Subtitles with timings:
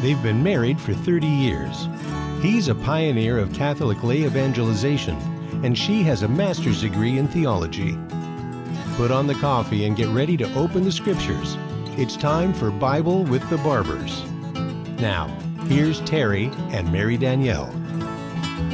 [0.00, 1.86] They've been married for 30 years.
[2.40, 5.14] He's a pioneer of Catholic lay evangelization,
[5.62, 7.98] and she has a master's degree in theology.
[8.96, 11.58] Put on the coffee and get ready to open the scriptures.
[11.98, 14.24] It's time for Bible with the Barbers.
[15.02, 15.26] Now,
[15.68, 17.70] here's Terry and Mary Danielle.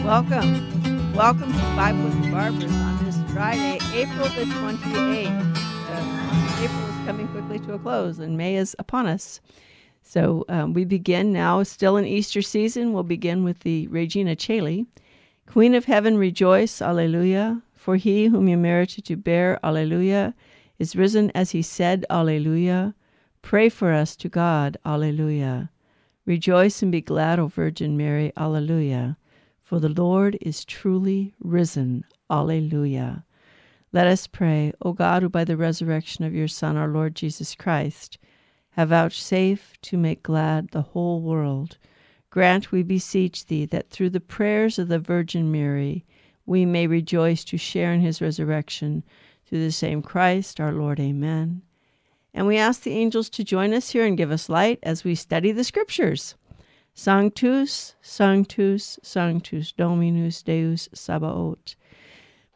[0.04, 1.12] Welcome.
[1.12, 5.56] Welcome to Bible with the Barbers on this Friday, April the 28th.
[5.88, 9.40] Uh, April is coming quickly to a close and May is upon us.
[10.08, 12.92] So um, we begin now, still in Easter season.
[12.92, 14.86] We'll begin with the Regina Caeli.
[15.46, 17.60] Queen of heaven, rejoice, alleluia.
[17.74, 20.32] For he whom you merited to bear, alleluia,
[20.78, 22.94] is risen as he said, alleluia.
[23.42, 25.70] Pray for us to God, alleluia.
[26.24, 29.16] Rejoice and be glad, O Virgin Mary, alleluia.
[29.64, 33.24] For the Lord is truly risen, alleluia.
[33.92, 37.56] Let us pray, O God, who by the resurrection of your Son, our Lord Jesus
[37.56, 38.18] Christ,
[38.76, 41.78] have vouchsafed to make glad the whole world,
[42.28, 46.04] grant, we beseech thee, that through the prayers of the Virgin Mary
[46.44, 49.02] we may rejoice to share in his resurrection
[49.46, 51.00] through the same Christ our Lord.
[51.00, 51.62] Amen.
[52.34, 55.14] And we ask the angels to join us here and give us light as we
[55.14, 56.34] study the scriptures.
[56.92, 61.76] Sanctus, Sanctus, Sanctus, Dominus Deus Sabaoth.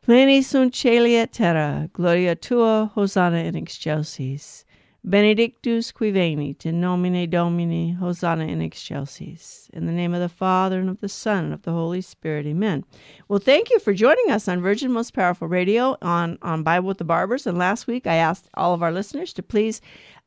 [0.07, 4.67] Pleni sunt celi et terra, gloria tua, Hosanna in excelsis.
[5.03, 9.71] Benedictus qui venit in nomine Domini, Hosanna in excelsis.
[9.73, 12.45] In the name of the Father, and of the Son, and of the Holy Spirit.
[12.47, 12.85] Amen.
[13.27, 16.99] Well, thank you for joining us on Virgin Most Powerful Radio on, on Bible with
[16.99, 17.47] the Barbers.
[17.47, 19.81] And last week I asked all of our listeners to please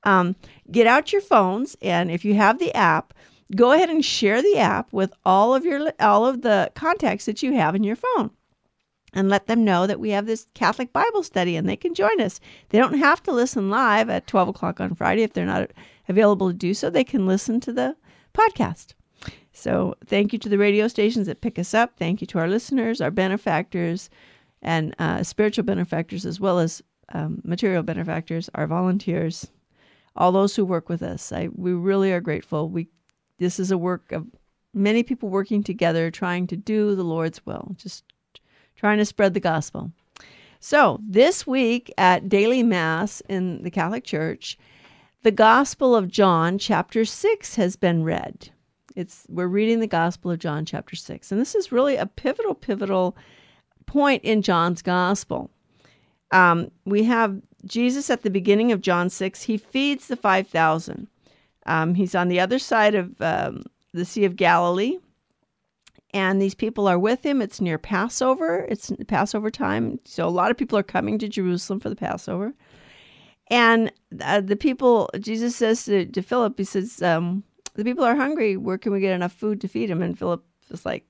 [0.06, 0.36] um,
[0.72, 3.14] get out your phones, and if you have the app,
[3.56, 7.44] go ahead and share the app with all of your all of the contacts that
[7.44, 8.32] you have in your phone
[9.14, 12.19] and let them know that we have this Catholic Bible study and they can join
[12.19, 12.39] us.
[12.69, 15.72] They don't have to listen live at 12 o'clock on Friday if they're not
[16.08, 16.89] available to do so.
[16.89, 17.95] They can listen to the
[18.33, 18.94] podcast.
[19.52, 21.97] So, thank you to the radio stations that pick us up.
[21.97, 24.10] Thank you to our listeners, our benefactors,
[24.64, 26.82] and uh, spiritual benefactors, as well as
[27.14, 29.48] um, material benefactors, our volunteers,
[30.15, 31.32] all those who work with us.
[31.32, 32.67] I, we really are grateful.
[32.67, 32.88] We
[33.38, 34.26] this is a work of
[34.73, 37.76] many people working together, trying to do the Lord's will.
[37.77, 38.04] Just
[38.83, 39.89] trying to spread the gospel.
[40.60, 44.58] So, this week at daily Mass in the Catholic Church,
[45.21, 48.49] the Gospel of John, chapter 6, has been read.
[48.94, 51.32] It's, we're reading the Gospel of John, chapter 6.
[51.32, 53.16] And this is really a pivotal, pivotal
[53.86, 55.50] point in John's Gospel.
[56.32, 59.44] Um, we have Jesus at the beginning of John 6.
[59.44, 61.08] He feeds the 5,000.
[61.67, 63.64] Um, he's on the other side of um,
[63.94, 64.98] the Sea of Galilee
[66.14, 67.42] and these people are with him.
[67.42, 68.66] It's near Passover.
[68.70, 72.54] It's Passover time, so a lot of people are coming to Jerusalem for the Passover.
[73.48, 73.92] And
[74.22, 77.44] uh, the people, Jesus says to, to Philip, he says, um,
[77.74, 78.58] "The people are hungry.
[78.58, 81.06] Where can we get enough food to feed them?" And Philip is like,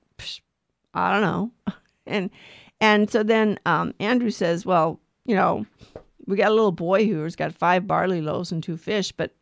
[0.94, 1.50] "I don't know."
[2.06, 2.30] and
[2.80, 5.66] and so then um, Andrew says, "Well, you know,
[6.26, 9.34] we got a little boy who's got five barley loaves and two fish, but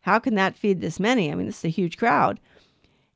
[0.00, 1.30] how can that feed this many?
[1.30, 2.38] I mean, this is a huge crowd."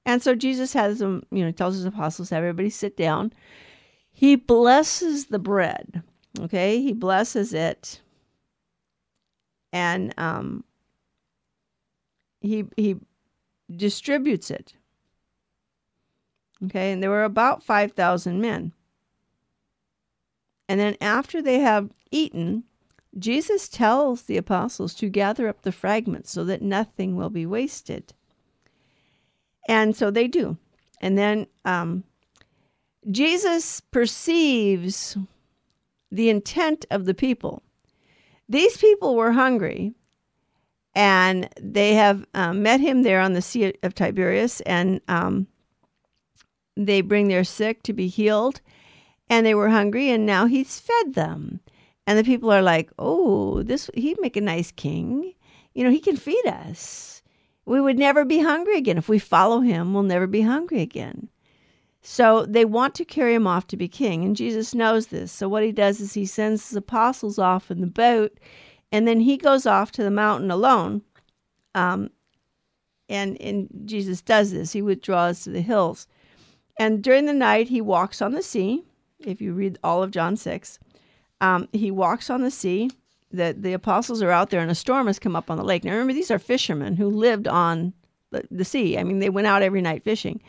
[0.07, 3.33] And so Jesus has them, you know, tells his apostles, everybody sit down.
[4.13, 6.03] He blesses the bread.
[6.39, 8.01] Okay, he blesses it,
[9.73, 10.65] and um,
[12.41, 12.97] he he
[13.75, 14.75] distributes it.
[16.65, 18.73] Okay, and there were about five thousand men.
[20.69, 22.65] And then after they have eaten,
[23.19, 28.13] Jesus tells the apostles to gather up the fragments so that nothing will be wasted.
[29.67, 30.57] And so they do.
[31.01, 32.05] And then um,
[33.11, 35.17] Jesus perceives
[36.11, 37.63] the intent of the people.
[38.49, 39.93] These people were hungry,
[40.95, 45.47] and they have um, met him there on the Sea of Tiberias, and um,
[46.77, 48.61] they bring their sick to be healed,
[49.29, 51.61] and they were hungry, and now he's fed them.
[52.07, 55.35] And the people are like, "Oh, this he'd make a nice king.
[55.75, 57.16] You know, he can feed us."
[57.67, 58.97] We would never be hungry again.
[58.97, 61.29] If we follow him, we'll never be hungry again.
[62.01, 65.33] So they want to carry him off to be king, and Jesus knows this.
[65.33, 68.39] So what he does is he sends his apostles off in the boat,
[68.93, 71.03] and then he goes off to the mountain alone.
[71.75, 72.11] Um,
[73.09, 74.73] and and Jesus does this.
[74.73, 76.07] He withdraws to the hills,
[76.79, 78.85] and during the night he walks on the sea.
[79.19, 80.79] If you read all of John six,
[81.41, 82.91] um, he walks on the sea
[83.37, 85.85] that the apostles are out there and a storm has come up on the lake.
[85.85, 87.93] Now remember, these are fishermen who lived on
[88.31, 88.99] the, the sea.
[88.99, 90.43] I mean, they went out every night fishing,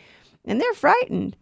[0.46, 1.38] and they're frightened.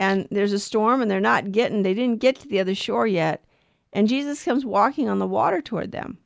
[0.00, 1.82] And there's a storm, and they're not getting.
[1.82, 3.44] They didn't get to the other shore yet,
[3.92, 6.18] and Jesus comes walking on the water toward them.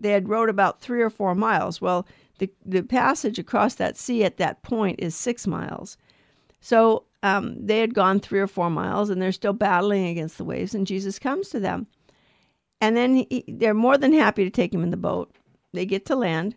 [0.00, 1.80] they had rowed about three or four miles.
[1.80, 2.06] Well,
[2.38, 5.96] the, the passage across that sea at that point is six miles.
[6.60, 10.44] So um, they had gone three or four miles and they're still battling against the
[10.44, 11.86] waves, and Jesus comes to them.
[12.80, 15.34] And then he, they're more than happy to take him in the boat.
[15.72, 16.54] They get to land.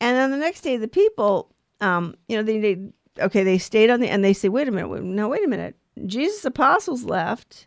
[0.00, 2.78] And then the next day, the people, um, you know, they, they,
[3.20, 5.76] okay, they stayed on the, and they say, wait a minute, no, wait a minute.
[6.06, 7.66] Jesus' apostles left,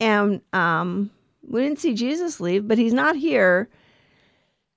[0.00, 1.10] and um,
[1.48, 3.68] we didn't see Jesus leave, but he's not here.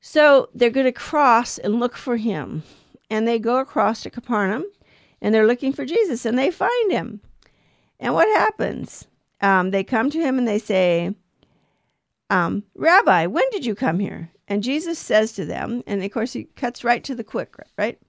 [0.01, 2.63] So they're going to cross and look for him.
[3.09, 4.65] And they go across to Capernaum
[5.21, 7.21] and they're looking for Jesus and they find him.
[7.99, 9.07] And what happens?
[9.41, 11.13] Um, they come to him and they say,
[12.31, 14.31] um, Rabbi, when did you come here?
[14.47, 17.99] And Jesus says to them, and of course he cuts right to the quick, right?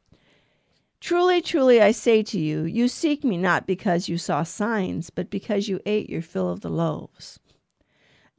[1.00, 5.28] Truly, truly, I say to you, you seek me not because you saw signs, but
[5.28, 7.40] because you ate your fill of the loaves.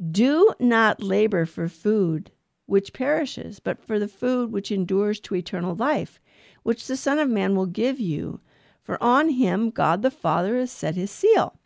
[0.09, 2.31] Do not labor for food
[2.65, 6.21] which perishes, but for the food which endures to eternal life,
[6.63, 8.39] which the Son of Man will give you.
[8.81, 11.59] For on him God the Father has set his seal.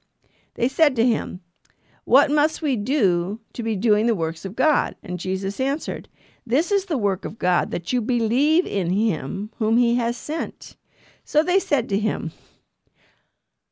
[0.56, 1.42] They said to him,
[2.08, 4.96] What must we do to be doing the works of God?
[5.04, 6.08] And Jesus answered,
[6.46, 10.78] This is the work of God, that you believe in him whom he has sent.
[11.26, 12.32] So they said to him,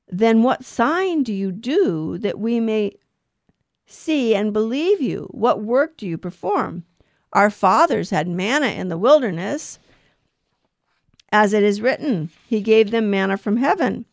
[0.09, 2.97] Then what sign do you do that we may
[3.85, 5.29] see and believe you?
[5.31, 6.83] What work do you perform?
[7.31, 9.79] Our fathers had manna in the wilderness,
[11.31, 14.03] as it is written, He gave them manna from heaven.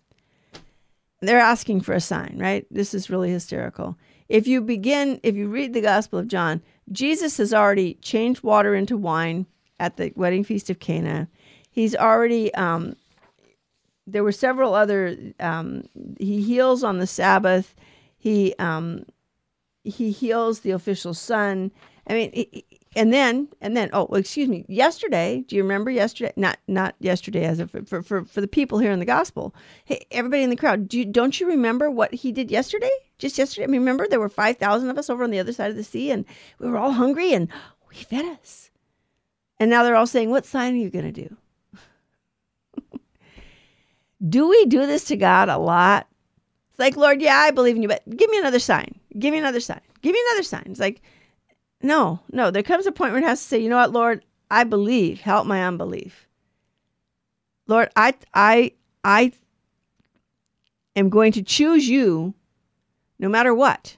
[1.21, 2.67] They're asking for a sign, right?
[2.71, 3.97] This is really hysterical.
[4.29, 8.75] If you begin, if you read the Gospel of John, Jesus has already changed water
[8.75, 9.47] into wine
[9.79, 11.29] at the wedding feast of Cana.
[11.71, 12.97] He's already um,
[14.07, 15.17] there were several other.
[15.41, 15.85] Um,
[16.19, 17.75] he heals on the Sabbath.
[18.19, 19.05] He um,
[19.85, 21.71] he heals the official son.
[22.07, 22.63] I mean,
[22.97, 24.65] and then and then oh, excuse me.
[24.69, 26.33] Yesterday, do you remember yesterday?
[26.37, 29.55] Not not yesterday, as a, for for for the people here in the gospel.
[29.85, 32.91] Hey, everybody in the crowd, do you, don't you remember what he did yesterday?
[33.23, 33.63] Just yesterday.
[33.63, 35.77] I mean, remember there were five thousand of us over on the other side of
[35.77, 36.25] the sea, and
[36.59, 37.47] we were all hungry, and
[37.93, 38.69] he fed us.
[39.61, 41.37] And now they're all saying, "What sign are you going to do?"
[44.29, 46.09] Do we do this to God a lot?
[46.71, 48.99] It's like, Lord, yeah, I believe in you, but give me another sign.
[49.17, 49.83] Give me another sign.
[50.01, 50.65] Give me another sign.
[50.67, 51.01] It's like,
[51.81, 52.51] no, no.
[52.51, 55.21] There comes a point where it has to say, you know what, Lord, I believe.
[55.21, 56.27] Help my unbelief.
[57.69, 58.73] Lord, I, I,
[59.05, 59.31] I
[60.97, 62.35] am going to choose you
[63.23, 63.97] no matter what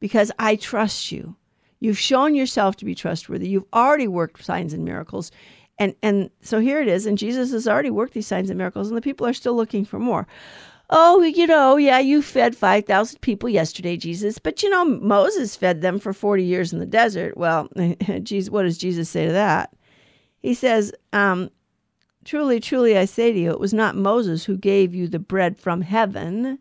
[0.00, 1.34] because I trust you.
[1.80, 3.48] You've shown yourself to be trustworthy.
[3.48, 5.30] You've already worked signs and miracles.
[5.78, 8.88] And and so here it is, and Jesus has already worked these signs and miracles,
[8.88, 10.26] and the people are still looking for more.
[10.88, 15.82] Oh, you know, yeah, you fed 5,000 people yesterday, Jesus, but you know, Moses fed
[15.82, 17.36] them for 40 years in the desert.
[17.36, 17.68] Well,
[18.22, 19.74] Jesus, what does Jesus say to that?
[20.38, 21.50] He says, um,
[22.24, 25.58] Truly, truly, I say to you, it was not Moses who gave you the bread
[25.58, 26.58] from heaven.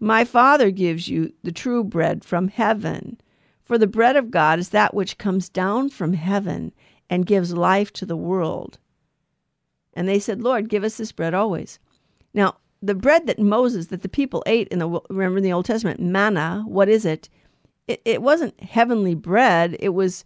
[0.00, 3.18] My Father gives you the true bread from heaven.
[3.64, 6.72] For the bread of God is that which comes down from heaven
[7.08, 8.78] and gives life to the world.
[9.94, 11.78] And they said, Lord, give us this bread always.
[12.34, 15.64] Now, the bread that Moses, that the people ate in the, remember in the Old
[15.64, 17.28] Testament, manna, what is it?
[17.88, 19.76] It, it wasn't heavenly bread.
[19.80, 20.24] It was,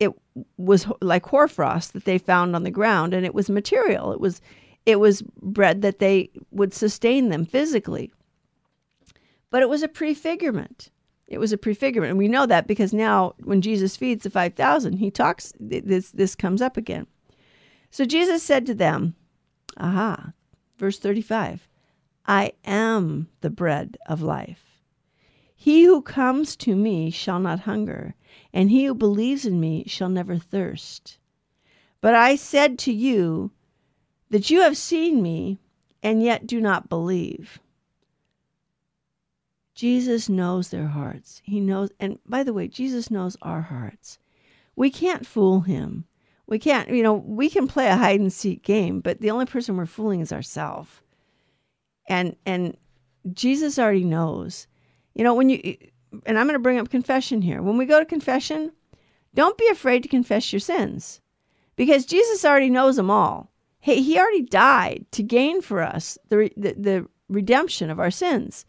[0.00, 0.10] it
[0.56, 4.12] was like hoarfrost that they found on the ground and it was material.
[4.12, 4.40] It was,
[4.84, 8.12] it was bread that they would sustain them physically.
[9.56, 10.90] But it was a prefigurement.
[11.26, 12.10] It was a prefigurement.
[12.10, 16.34] And we know that because now when Jesus feeds the 5,000, he talks, this, this
[16.34, 17.06] comes up again.
[17.90, 19.14] So Jesus said to them,
[19.78, 20.34] Aha,
[20.76, 21.66] verse 35,
[22.26, 24.82] I am the bread of life.
[25.54, 28.14] He who comes to me shall not hunger,
[28.52, 31.16] and he who believes in me shall never thirst.
[32.02, 33.52] But I said to you
[34.28, 35.56] that you have seen me,
[36.02, 37.58] and yet do not believe.
[39.76, 41.42] Jesus knows their hearts.
[41.44, 44.18] He knows, and by the way, Jesus knows our hearts.
[44.74, 46.06] We can't fool him.
[46.46, 49.46] We can't, you know, we can play a hide and seek game, but the only
[49.46, 51.02] person we're fooling is ourselves.
[52.08, 52.76] And and
[53.32, 54.66] Jesus already knows.
[55.14, 55.76] You know, when you
[56.24, 57.60] and I'm going to bring up confession here.
[57.62, 58.72] When we go to confession,
[59.34, 61.20] don't be afraid to confess your sins
[61.74, 63.50] because Jesus already knows them all.
[63.80, 68.64] Hey, he already died to gain for us the, the, the redemption of our sins.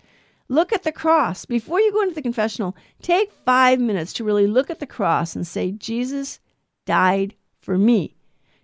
[0.49, 1.45] Look at the cross.
[1.45, 5.35] Before you go into the confessional, take five minutes to really look at the cross
[5.35, 6.39] and say, Jesus
[6.85, 8.15] died for me,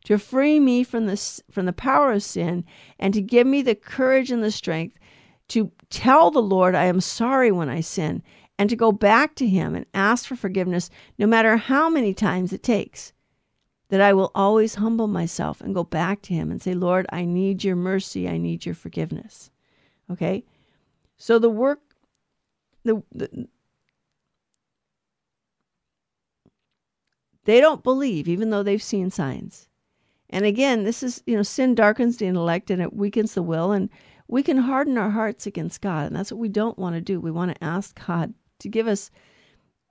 [0.06, 2.64] to free me from the, from the power of sin,
[3.00, 4.98] and to give me the courage and the strength
[5.50, 8.24] to tell the Lord I am sorry when I sin
[8.58, 12.54] and to go back to Him and ask for forgiveness, no matter how many times
[12.54, 13.14] it takes.
[13.90, 17.26] That I will always humble myself and go back to Him and say, Lord, I
[17.26, 18.28] need your mercy.
[18.28, 19.52] I need your forgiveness.
[20.10, 20.46] Okay?
[21.18, 21.80] So the work,
[22.84, 23.48] the, the
[27.46, 29.68] they don't believe, even though they've seen signs.
[30.30, 33.72] And again, this is, you know, sin darkens the intellect and it weakens the will.
[33.72, 33.90] And
[34.28, 36.08] we can harden our hearts against God.
[36.08, 37.20] And that's what we don't want to do.
[37.20, 39.12] We want to ask God to give us,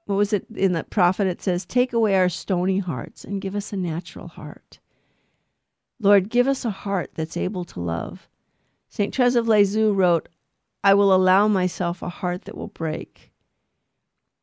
[0.07, 1.29] what was it in the prophet?
[1.29, 4.81] It says, Take away our stony hearts and give us a natural heart.
[6.01, 8.29] Lord, give us a heart that's able to love.
[8.89, 9.15] St.
[9.15, 10.29] Therese of Lisieux wrote,
[10.85, 13.33] I will allow myself a heart that will break.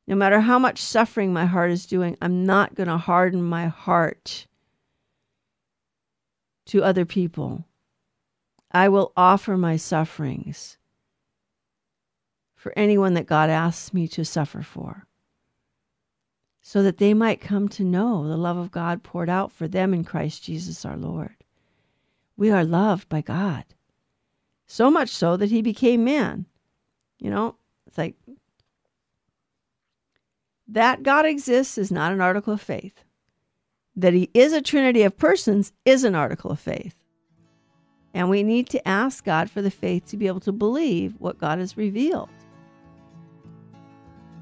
[0.07, 3.67] No matter how much suffering my heart is doing, I'm not going to harden my
[3.67, 4.47] heart
[6.67, 7.65] to other people.
[8.71, 10.77] I will offer my sufferings
[12.55, 15.07] for anyone that God asks me to suffer for,
[16.61, 19.93] so that they might come to know the love of God poured out for them
[19.93, 21.35] in Christ Jesus our Lord.
[22.35, 23.65] We are loved by God,
[24.69, 26.45] so much so that He became man.
[27.19, 27.55] You know,
[27.87, 28.15] it's like
[30.67, 33.03] that God exists is not an article of faith.
[33.95, 36.95] That He is a trinity of persons is an article of faith.
[38.13, 41.39] And we need to ask God for the faith to be able to believe what
[41.39, 42.29] God has revealed.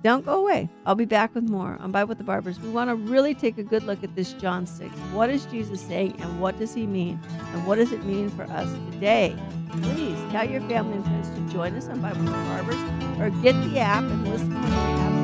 [0.03, 0.69] Don't go away.
[0.85, 2.59] I'll be back with more on Bible with the Barbers.
[2.59, 4.93] We want to really take a good look at this John 6.
[5.11, 7.19] What is Jesus saying and what does he mean?
[7.53, 9.35] And what does it mean for us today?
[9.81, 13.29] Please tell your family and friends to join us on Bible with the Barbers or
[13.41, 15.17] get the app and listen when you have.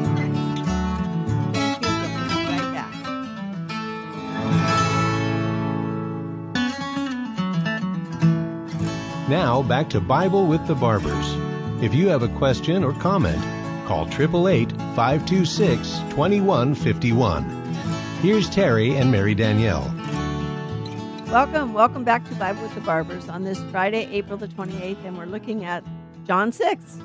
[9.30, 11.34] Now back to Bible with the Barbers.
[11.82, 13.42] If you have a question or comment,
[13.86, 17.44] call 888 526 2151.
[18.22, 19.94] Here's Terry and Mary Danielle.
[21.28, 25.18] Welcome, welcome back to Bible with the Barbers on this Friday, April the 28th, and
[25.18, 25.84] we're looking at
[26.26, 27.00] John 6.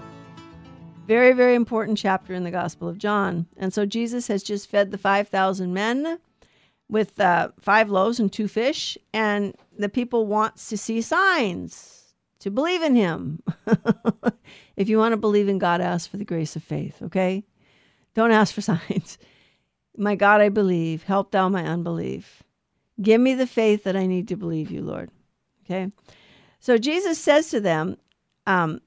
[1.07, 3.47] Very, very important chapter in the Gospel of John.
[3.57, 6.19] And so Jesus has just fed the 5,000 men
[6.89, 11.98] with uh, five loaves and two fish, and the people wants to see signs
[12.41, 13.43] to believe in him.
[14.77, 17.45] if you want to believe in God, ask for the grace of faith, okay?
[18.15, 19.19] Don't ask for signs.
[19.97, 21.03] My God, I believe.
[21.03, 22.43] Help thou my unbelief.
[23.01, 25.11] Give me the faith that I need to believe you, Lord.
[25.65, 25.93] Okay?
[26.61, 27.97] So Jesus says to them,
[28.47, 28.81] um,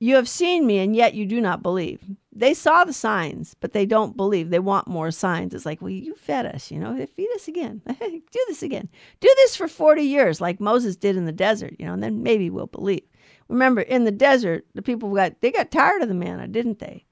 [0.00, 2.02] You have seen me, and yet you do not believe.
[2.36, 4.50] They saw the signs, but they don't believe.
[4.50, 5.54] They want more signs.
[5.54, 7.80] It's like, Well, you fed us, you know, feed us again.
[8.00, 8.88] do this again.
[9.20, 12.22] Do this for 40 years, like Moses did in the desert, you know, and then
[12.22, 13.04] maybe we'll believe.
[13.48, 17.04] Remember, in the desert, the people got they got tired of the manna, didn't they?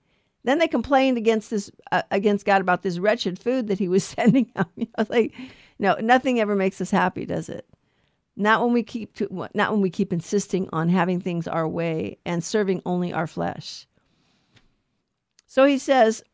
[0.44, 4.04] Then they complained against this uh, against God about this wretched food that He was
[4.18, 4.66] sending them.
[4.76, 5.34] You know, like,
[5.78, 7.66] no, nothing ever makes us happy, does it?
[8.34, 12.18] Not when we keep to, not when we keep insisting on having things our way
[12.24, 13.86] and serving only our flesh.
[15.54, 16.24] So He says,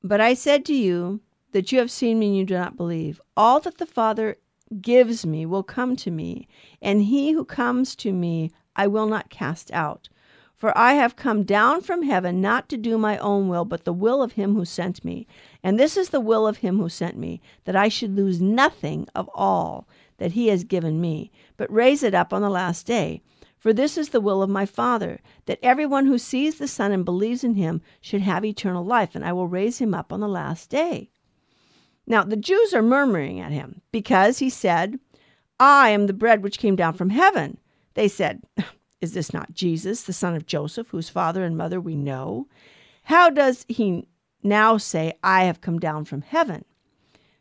[0.00, 1.18] "But I said to you
[1.50, 3.20] that you have seen me and you do not believe.
[3.36, 4.36] All that the Father
[4.80, 6.46] gives me will come to me,
[6.80, 10.08] and he who comes to me I will not cast out."
[10.54, 13.92] For I have come down from heaven not to do my own will, but the
[13.92, 15.26] will of him who sent me.
[15.64, 19.08] And this is the will of him who sent me, that I should lose nothing
[19.16, 23.20] of all that he has given me, but raise it up on the last day.
[23.66, 27.04] For this is the will of my Father, that everyone who sees the Son and
[27.04, 30.28] believes in him should have eternal life, and I will raise him up on the
[30.28, 31.10] last day.
[32.06, 35.00] Now the Jews are murmuring at him, because he said,
[35.58, 37.58] I am the bread which came down from heaven.
[37.94, 38.44] They said,
[39.00, 42.46] is this not Jesus, the son of Joseph, whose father and mother we know?
[43.02, 44.06] How does he
[44.44, 46.64] now say, I have come down from heaven?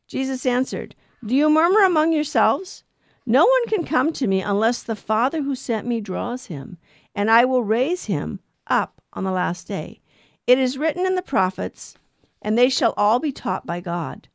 [0.08, 2.84] Jesus answered, Do you murmur among yourselves?
[3.26, 6.78] No one can come to me unless the Father who sent me draws him,
[7.16, 10.02] and I will raise him up on the last day.
[10.46, 11.96] It is written in the prophets,
[12.42, 14.28] and they shall all be taught by God.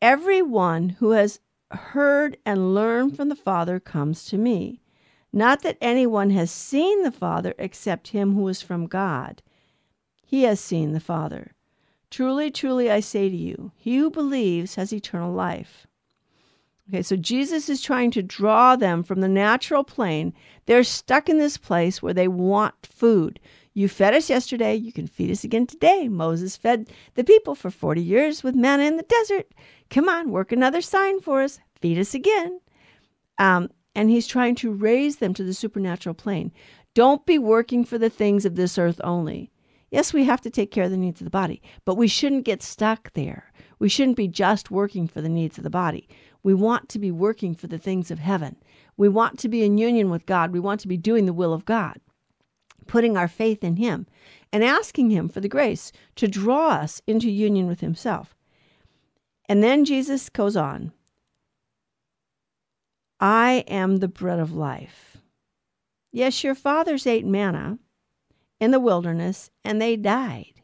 [0.00, 4.80] Every one who has heard and learned from the Father comes to me.
[5.32, 9.42] Not that anyone has seen the Father except him who is from God.
[10.24, 11.52] He has seen the Father.
[12.10, 15.86] Truly, truly, I say to you, he who believes has eternal life.
[16.88, 20.34] Okay, so Jesus is trying to draw them from the natural plane.
[20.66, 23.38] They're stuck in this place where they want food.
[23.72, 26.08] You fed us yesterday, you can feed us again today.
[26.08, 29.54] Moses fed the people for 40 years with manna in the desert.
[29.90, 32.60] Come on, work another sign for us, feed us again.
[33.38, 36.52] Um, and he's trying to raise them to the supernatural plane.
[36.94, 39.50] Don't be working for the things of this earth only.
[39.90, 42.44] Yes, we have to take care of the needs of the body, but we shouldn't
[42.44, 43.52] get stuck there.
[43.78, 46.08] We shouldn't be just working for the needs of the body.
[46.42, 48.56] We want to be working for the things of heaven.
[48.96, 50.52] We want to be in union with God.
[50.52, 52.00] We want to be doing the will of God,
[52.86, 54.06] putting our faith in Him
[54.52, 58.34] and asking Him for the grace to draw us into union with Himself.
[59.48, 60.92] And then Jesus goes on
[63.20, 65.18] I am the bread of life.
[66.10, 67.78] Yes, your fathers ate manna
[68.58, 70.60] in the wilderness, and they died.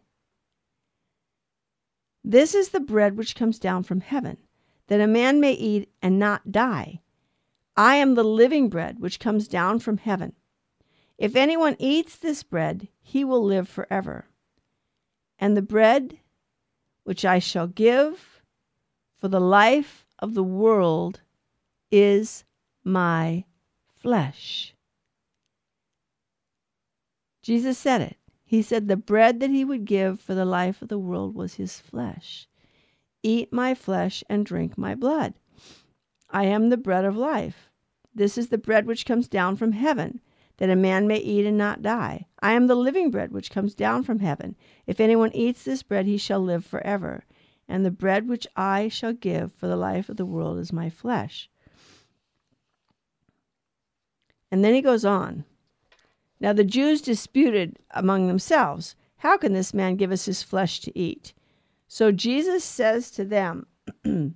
[2.25, 4.39] This is the bread which comes down from heaven,
[4.89, 7.01] that a man may eat and not die.
[7.77, 10.35] I am the living bread which comes down from heaven.
[11.17, 14.27] If anyone eats this bread, he will live forever.
[15.39, 16.19] And the bread
[17.05, 18.43] which I shall give
[19.17, 21.21] for the life of the world
[21.91, 22.45] is
[22.85, 23.45] my
[23.97, 24.75] flesh.
[27.43, 28.17] Jesus said it.
[28.45, 31.55] He said the bread that he would give for the life of the world was
[31.55, 32.49] his flesh.
[33.23, 35.35] Eat my flesh and drink my blood.
[36.31, 37.69] I am the bread of life.
[38.15, 40.21] This is the bread which comes down from heaven,
[40.59, 42.27] that a man may eat and not die.
[42.41, 44.57] I am the living bread which comes down from heaven.
[44.87, 47.25] If anyone eats this bread, he shall live forever.
[47.69, 50.91] And the bread which I shall give for the life of the world is my
[50.91, 51.51] flesh.
[54.51, 55.45] And then he goes on.
[56.41, 60.97] Now the Jews disputed among themselves, How can this man give us his flesh to
[60.99, 61.35] eat?
[61.89, 63.67] So Jesus says to them,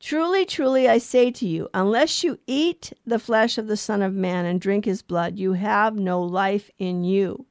[0.00, 4.14] Truly, truly, I say to you, unless you eat the flesh of the Son of
[4.14, 7.44] Man and drink his blood, you have no life in you.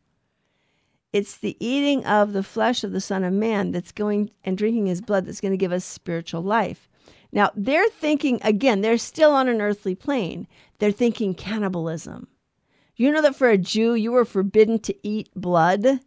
[1.12, 4.88] It's the eating of the flesh of the Son of Man that's going and drinking
[4.88, 6.90] his blood that's going to give us spiritual life.
[7.32, 10.48] Now, they're thinking, again, they're still on an earthly plane.
[10.80, 12.28] They're thinking cannibalism.
[12.96, 16.00] You know that for a Jew, you were forbidden to eat blood.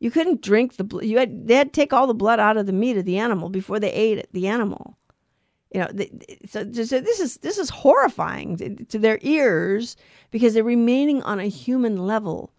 [0.00, 1.04] You couldn't drink the blood.
[1.04, 3.18] You had they had to take all the blood out of the meat of the
[3.18, 4.96] animal before they ate the animal.
[5.74, 5.88] You know,
[6.48, 9.96] so, so this is this is horrifying to, to their ears
[10.30, 12.52] because they're remaining on a human level.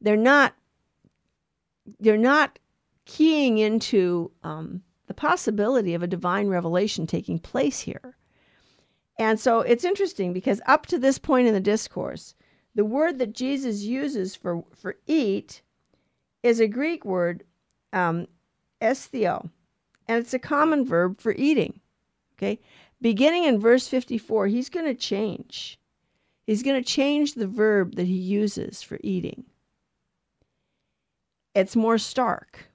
[0.00, 0.54] They're not.
[2.00, 2.58] They're not
[3.04, 8.16] keying into um, the possibility of a divine revelation taking place here.
[9.18, 12.34] And so it's interesting because up to this point in the discourse,
[12.74, 15.62] the word that Jesus uses for, for eat
[16.44, 17.42] is a Greek word,
[17.92, 18.28] um,
[18.80, 19.50] esthio,
[20.06, 21.80] and it's a common verb for eating.
[22.36, 22.60] Okay?
[23.00, 25.80] Beginning in verse 54, he's going to change.
[26.46, 29.44] He's going to change the verb that he uses for eating.
[31.54, 32.66] It's more stark.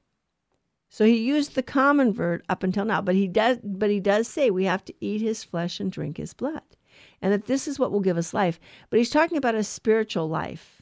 [0.89, 4.27] So he used the common verb up until now, but he does but he does
[4.27, 6.63] say we have to eat his flesh and drink his blood
[7.21, 8.59] and that this is what will give us life.
[8.89, 10.78] But he's talking about a spiritual life.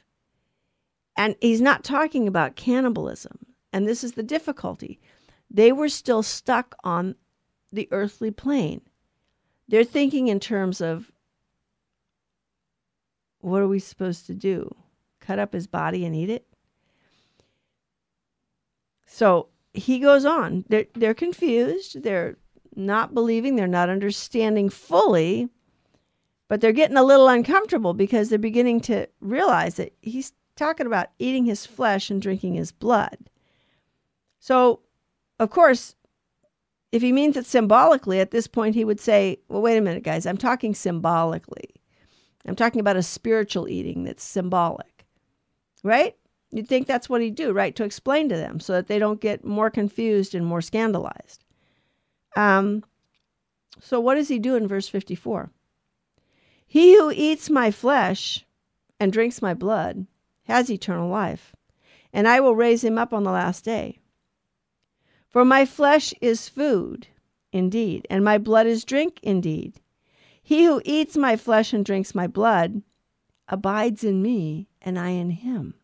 [1.18, 3.38] And he's not talking about cannibalism.
[3.72, 5.00] And this is the difficulty.
[5.50, 7.16] They were still stuck on
[7.72, 8.82] the earthly plane.
[9.66, 11.10] They're thinking in terms of
[13.40, 14.74] what are we supposed to do?
[15.18, 16.46] Cut up his body and eat it?
[19.06, 20.64] So he goes on.
[20.68, 22.02] They're, they're confused.
[22.02, 22.36] They're
[22.76, 23.56] not believing.
[23.56, 25.48] They're not understanding fully
[26.48, 31.08] but they're getting a little uncomfortable because they're beginning to realize that he's talking about
[31.18, 33.16] eating his flesh and drinking his blood.
[34.40, 34.80] So,
[35.38, 35.94] of course,
[36.92, 40.02] if he means it symbolically, at this point he would say, Well, wait a minute,
[40.02, 41.74] guys, I'm talking symbolically.
[42.46, 45.04] I'm talking about a spiritual eating that's symbolic,
[45.82, 46.16] right?
[46.50, 47.76] You'd think that's what he'd do, right?
[47.76, 51.44] To explain to them so that they don't get more confused and more scandalized.
[52.36, 52.84] Um,
[53.80, 55.50] so, what does he do in verse 54?
[56.66, 58.46] He who eats my flesh
[58.98, 60.06] and drinks my blood
[60.48, 61.54] has eternal life,
[62.12, 64.00] and I will raise him up on the last day.
[65.28, 67.06] For my flesh is food
[67.52, 69.80] indeed, and my blood is drink indeed.
[70.42, 72.82] He who eats my flesh and drinks my blood
[73.46, 75.74] abides in me, and I in him.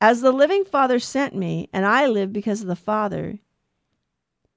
[0.00, 3.38] As the living Father sent me, and I live because of the Father,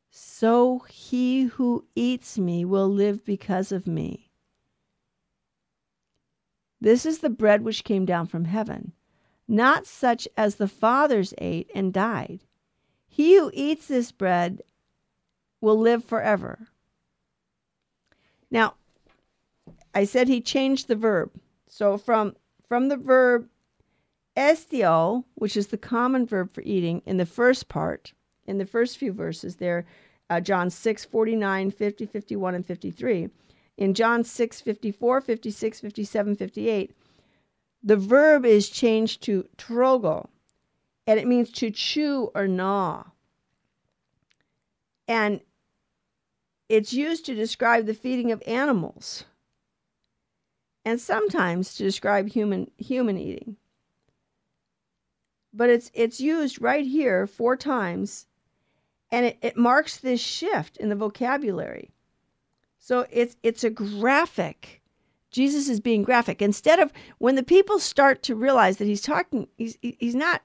[0.09, 4.32] so he who eats me will live because of me.
[6.83, 8.91] This is the bread which came down from heaven,
[9.47, 12.41] not such as the fathers ate and died.
[13.07, 14.61] He who eats this bread
[15.61, 16.67] will live forever.
[18.51, 18.73] Now,
[19.95, 21.31] I said he changed the verb.
[21.67, 22.35] So from
[22.67, 23.47] from the verb
[24.35, 28.11] esthio, which is the common verb for eating in the first part,
[28.45, 29.85] in the first few verses there,
[30.29, 33.29] uh, John 6, 49, 50, 51, and 53,
[33.77, 36.95] in John 6 54, 56, 57, 58,
[37.83, 40.29] the verb is changed to trogo,
[41.05, 43.03] and it means to chew or gnaw.
[45.07, 45.41] And
[46.69, 49.25] it's used to describe the feeding of animals
[50.85, 53.57] and sometimes to describe human human eating.
[55.53, 58.25] But it's it's used right here four times
[59.11, 61.91] and it, it marks this shift in the vocabulary.
[62.85, 64.81] So it's it's a graphic.
[65.31, 66.41] Jesus is being graphic.
[66.41, 70.41] Instead of when the people start to realize that he's talking he's he's not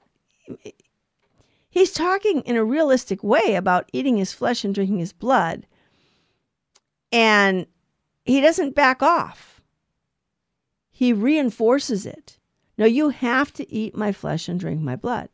[1.69, 5.67] he's talking in a realistic way about eating his flesh and drinking his blood.
[7.11, 7.67] And
[8.23, 9.59] he doesn't back off.
[10.91, 12.39] He reinforces it.
[12.77, 15.27] No, you have to eat my flesh and drink my blood.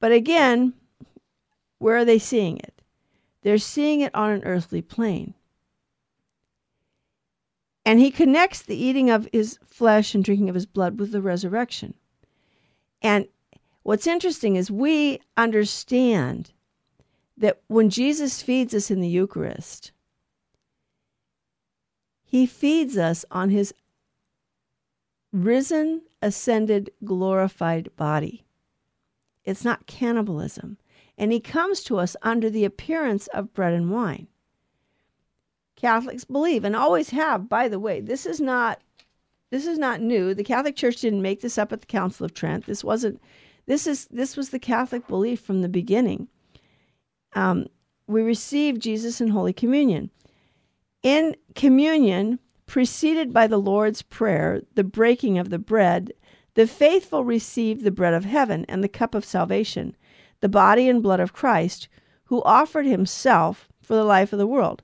[0.00, 0.74] But again,
[1.78, 2.82] where are they seeing it?
[3.40, 5.32] They're seeing it on an earthly plane.
[7.84, 11.22] And he connects the eating of his flesh and drinking of his blood with the
[11.22, 11.94] resurrection.
[13.00, 13.26] And
[13.82, 16.52] what's interesting is we understand
[17.36, 19.90] that when Jesus feeds us in the Eucharist,
[22.22, 23.74] he feeds us on his
[25.32, 28.44] risen, ascended, glorified body.
[29.44, 30.78] It's not cannibalism
[31.18, 34.28] and he comes to us under the appearance of bread and wine.
[35.82, 38.80] Catholics believe and always have, by the way, this is not
[39.50, 40.32] this is not new.
[40.32, 42.66] The Catholic Church didn't make this up at the Council of Trent.
[42.66, 43.20] This wasn't
[43.66, 46.28] this is this was the Catholic belief from the beginning.
[47.34, 47.66] Um,
[48.06, 50.10] we receive Jesus in Holy Communion.
[51.02, 56.12] In communion, preceded by the Lord's Prayer, the breaking of the bread,
[56.54, 59.96] the faithful receive the bread of heaven and the cup of salvation,
[60.42, 61.88] the body and blood of Christ,
[62.26, 64.80] who offered himself for the life of the world.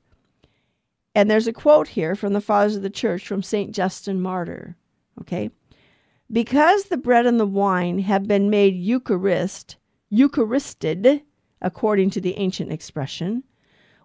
[1.18, 3.74] And there's a quote here from the Fathers of the Church from St.
[3.74, 4.76] Justin Martyr.
[5.20, 5.50] Okay?
[6.30, 9.74] Because the bread and the wine have been made Eucharist,
[10.12, 11.22] Eucharisted,
[11.60, 13.42] according to the ancient expression,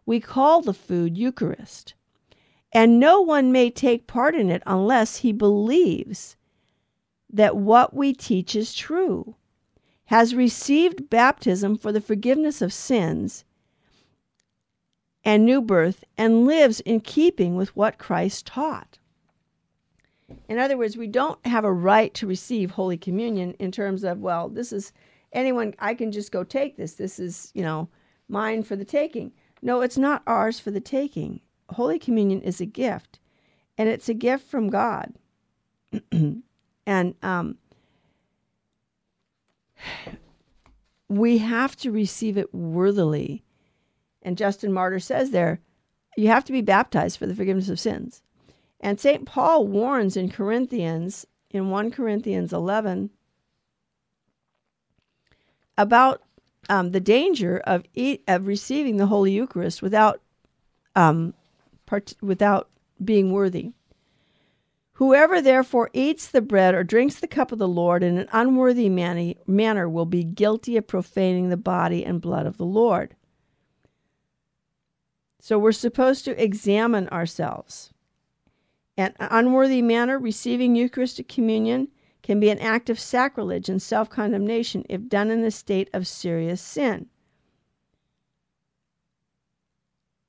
[0.08, 1.94] we call the food Eucharist.
[2.72, 6.36] And no one may take part in it unless he believes
[7.30, 9.36] that what we teach is true
[10.06, 13.46] has received baptism for the forgiveness of sins
[15.26, 19.00] and new birth and lives in keeping with what Christ taught.
[20.50, 24.20] In other words, we don't have a right to receive Holy Communion in terms of,
[24.20, 24.92] well, this is
[25.32, 26.94] anyone, I can just go take this.
[26.94, 27.88] This is, you know,
[28.28, 29.32] mine for the taking.
[29.62, 31.40] No, it's not ours for the taking.
[31.70, 33.20] Holy Communion is a gift,
[33.78, 35.14] and it's a gift from God.
[36.86, 37.58] and um,
[41.10, 43.43] we have to receive it worthily.
[44.24, 45.60] And Justin Martyr says there,
[46.16, 48.22] you have to be baptized for the forgiveness of sins.
[48.80, 49.26] And St.
[49.26, 53.10] Paul warns in Corinthians, in 1 Corinthians 11,
[55.78, 56.22] about
[56.70, 60.22] um, the danger of eat, of receiving the Holy Eucharist without
[60.96, 61.34] um,
[61.86, 62.70] part, without
[63.04, 63.72] being worthy.
[64.98, 68.90] Whoever therefore eats the bread or drinks the cup of the Lord in an unworthy
[68.90, 73.16] manner will be guilty of profaning the body and blood of the Lord.
[75.44, 77.92] So we're supposed to examine ourselves.
[78.96, 81.90] An unworthy manner, receiving Eucharistic communion
[82.22, 86.08] can be an act of sacrilege and self condemnation if done in a state of
[86.08, 87.08] serious sin.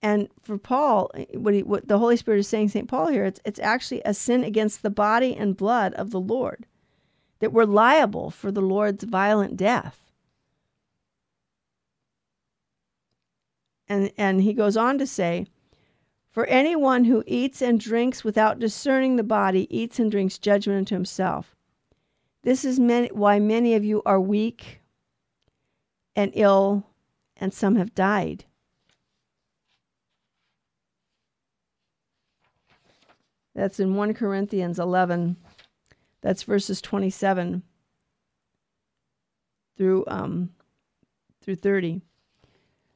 [0.02, 2.88] And for Paul, what, he, what the Holy Spirit is saying, St.
[2.88, 6.66] Paul here, it's, it's actually a sin against the body and blood of the Lord,
[7.38, 10.03] that we're liable for the Lord's violent death.
[13.94, 15.46] And, and he goes on to say,
[16.32, 20.96] For anyone who eats and drinks without discerning the body eats and drinks judgment unto
[20.96, 21.54] himself.
[22.42, 24.80] This is many, why many of you are weak
[26.16, 26.84] and ill,
[27.36, 28.44] and some have died.
[33.54, 35.36] That's in 1 Corinthians 11.
[36.20, 37.62] That's verses 27
[39.76, 40.50] through um,
[41.40, 42.02] through 30.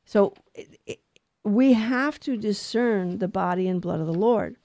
[0.09, 1.01] So it, it,
[1.45, 4.57] we have to discern the body and blood of the Lord.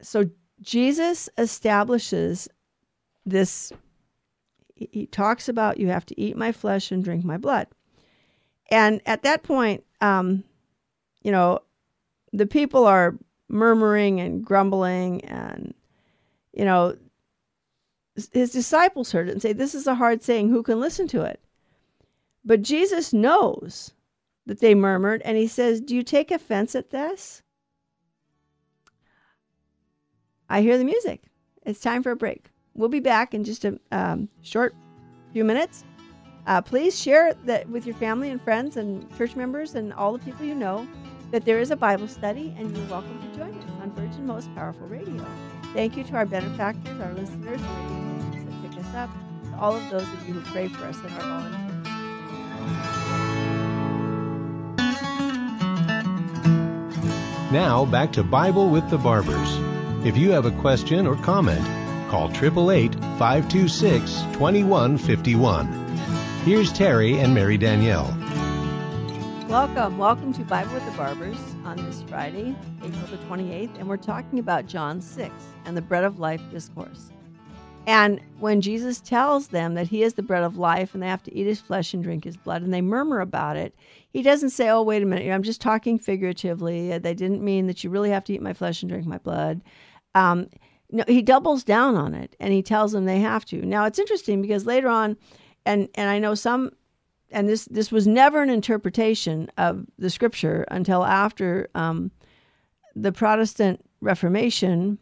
[0.00, 0.30] So
[0.62, 2.48] Jesus establishes
[3.26, 3.70] this
[4.74, 7.66] he talks about you have to eat my flesh and drink my blood.
[8.70, 10.44] And at that point, um,
[11.22, 11.60] you know,
[12.32, 13.18] the people are
[13.50, 15.74] murmuring and grumbling and
[16.54, 16.96] you know
[18.32, 21.20] his disciples heard it and say this is a hard saying who can listen to
[21.20, 21.38] it
[22.44, 23.92] but jesus knows
[24.46, 27.42] that they murmured and he says do you take offense at this
[30.52, 31.22] I hear the music.
[31.64, 32.50] It's time for a break.
[32.74, 34.74] We'll be back in just a um, short
[35.32, 35.82] few minutes.
[36.46, 40.18] Uh, please share that with your family and friends and church members and all the
[40.18, 40.86] people you know
[41.30, 44.54] that there is a Bible study, and you're welcome to join us on Virgin Most
[44.54, 45.24] Powerful Radio.
[45.72, 49.08] Thank you to our benefactors, our listeners, the radio stations that pick us up,
[49.58, 51.71] all of those of you who pray for us and our volunteers.
[57.52, 59.58] Now back to Bible with the Barbers.
[60.06, 61.64] If you have a question or comment,
[62.08, 65.66] call 888 526 2151.
[66.44, 68.16] Here's Terry and Mary Danielle.
[69.48, 69.98] Welcome.
[69.98, 74.38] Welcome to Bible with the Barbers on this Friday, April the 28th, and we're talking
[74.38, 75.32] about John 6
[75.66, 77.12] and the bread of life discourse.
[77.86, 81.22] And when Jesus tells them that he is the bread of life and they have
[81.24, 83.74] to eat his flesh and drink his blood, and they murmur about it,
[84.12, 86.96] he doesn't say, Oh, wait a minute, I'm just talking figuratively.
[86.98, 89.62] They didn't mean that you really have to eat my flesh and drink my blood.
[90.14, 90.48] Um,
[90.90, 93.64] no, he doubles down on it and he tells them they have to.
[93.64, 95.16] Now, it's interesting because later on,
[95.64, 96.72] and, and I know some
[97.32, 102.10] and this this was never an interpretation of the scripture until after um,
[102.94, 104.98] the Protestant Reformation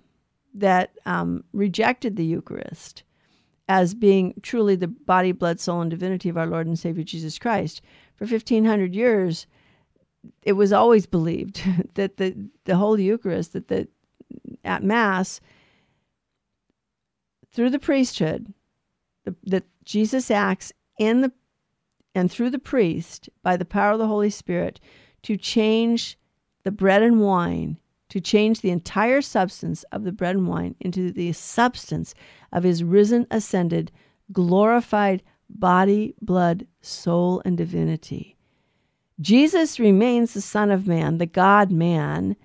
[0.55, 3.03] that um, rejected the Eucharist
[3.69, 7.39] as being truly the body, blood, soul, and divinity of our Lord and Savior Jesus
[7.39, 7.81] Christ.
[8.17, 9.47] For fifteen hundred years,
[10.43, 11.63] it was always believed
[11.95, 12.35] that the
[12.65, 13.89] the Holy Eucharist, that the
[14.65, 15.41] at Mass,
[17.53, 18.53] through the priesthood,
[19.25, 21.33] the, that Jesus acts in the
[22.15, 24.81] and through the priest by the power of the Holy Spirit
[25.23, 26.19] to change
[26.65, 27.79] the bread and wine,
[28.11, 32.15] to change the entire substance of the bread and wine into the substance
[32.53, 33.91] of his risen, ascended,
[34.33, 38.37] glorified body, blood, soul, and divinity.
[39.21, 42.37] Jesus remains the Son of Man, the God man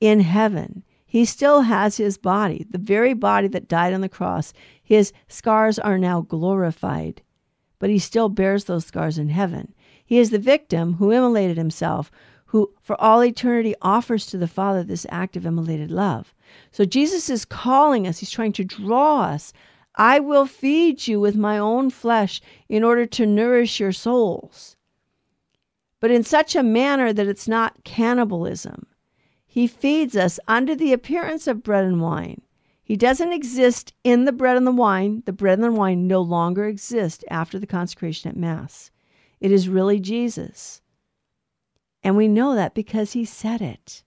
[0.00, 0.82] in heaven.
[1.04, 4.52] He still has his body, the very body that died on the cross.
[4.82, 7.22] His scars are now glorified
[7.80, 9.74] but he still bears those scars in heaven.
[10.04, 12.12] He is the victim who immolated himself,
[12.50, 16.34] who for all eternity offers to the Father this act of immolated love.
[16.70, 19.52] So Jesus is calling us, he's trying to draw us.
[19.96, 24.76] I will feed you with my own flesh in order to nourish your souls.
[26.00, 28.86] But in such a manner that it's not cannibalism.
[29.46, 32.42] He feeds us under the appearance of bread and wine
[32.90, 35.22] he doesn't exist in the bread and the wine.
[35.24, 38.90] The bread and the wine no longer exist after the consecration at Mass.
[39.38, 40.82] It is really Jesus.
[42.02, 44.02] And we know that because he said it.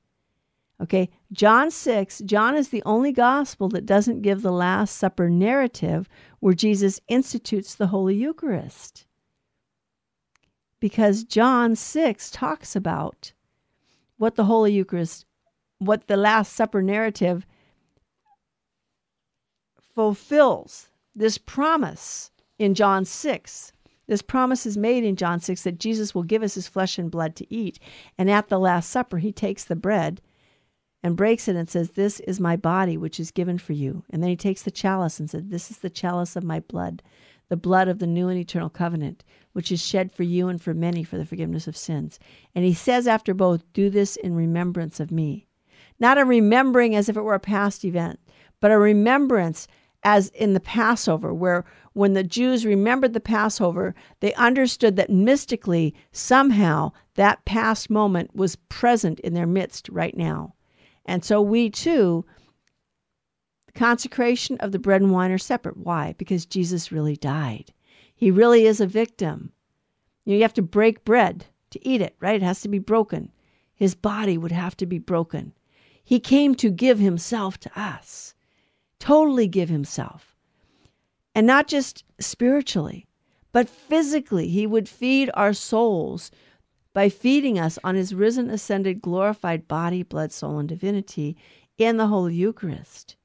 [0.82, 6.10] Okay, John 6, John is the only gospel that doesn't give the Last Supper narrative
[6.40, 9.06] where Jesus institutes the Holy Eucharist.
[10.80, 13.32] Because John 6 talks about
[14.18, 15.26] what the Holy Eucharist,
[15.78, 17.46] what the Last Supper narrative
[19.94, 23.73] fulfills this promise in John 6.
[24.08, 27.10] This promise is made in John 6 that Jesus will give us his flesh and
[27.10, 27.80] blood to eat.
[28.18, 30.22] And at the Last Supper, he takes the bread
[31.02, 34.04] and breaks it and says, This is my body, which is given for you.
[34.10, 37.02] And then he takes the chalice and says, This is the chalice of my blood,
[37.50, 40.74] the blood of the new and eternal covenant, which is shed for you and for
[40.74, 42.20] many for the forgiveness of sins.
[42.56, 45.46] And he says after both, Do this in remembrance of me.
[46.00, 48.20] Not a remembering as if it were a past event,
[48.60, 49.68] but a remembrance
[50.04, 55.94] as in the Passover, where when the Jews remembered the Passover, they understood that mystically,
[56.12, 60.54] somehow, that past moment was present in their midst right now.
[61.06, 62.26] And so we too,
[63.68, 65.78] the consecration of the bread and wine are separate.
[65.78, 66.16] Why?
[66.18, 67.72] Because Jesus really died.
[68.16, 69.52] He really is a victim.
[70.26, 72.36] You, have to break bread to eat it, right?
[72.36, 73.32] It has to be broken.
[73.76, 75.54] His body would have to be broken.
[76.04, 78.34] He came to give himself to us
[79.04, 80.33] totally give himself.
[81.36, 83.08] And not just spiritually,
[83.52, 84.48] but physically.
[84.48, 86.32] He would feed our souls
[86.94, 91.36] by feeding us on his risen, ascended, glorified body, blood, soul, and divinity
[91.78, 93.16] in the Holy Eucharist.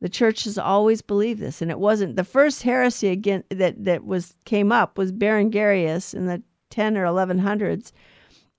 [0.00, 4.04] The church has always believed this, and it wasn't the first heresy again that that
[4.04, 7.92] was came up was Berengarius in the ten or eleven hundreds,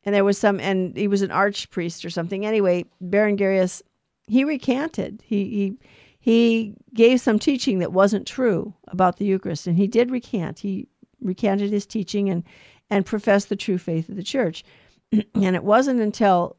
[0.04, 2.46] and there was some, and he was an archpriest or something.
[2.46, 3.82] Anyway, Berengarius
[4.28, 5.24] he recanted.
[5.26, 5.78] He he
[6.20, 10.60] he gave some teaching that wasn't true about the Eucharist, and he did recant.
[10.60, 10.88] He
[11.22, 12.44] recanted his teaching and
[12.90, 14.64] and professed the true faith of the church.
[15.12, 16.58] and it wasn't until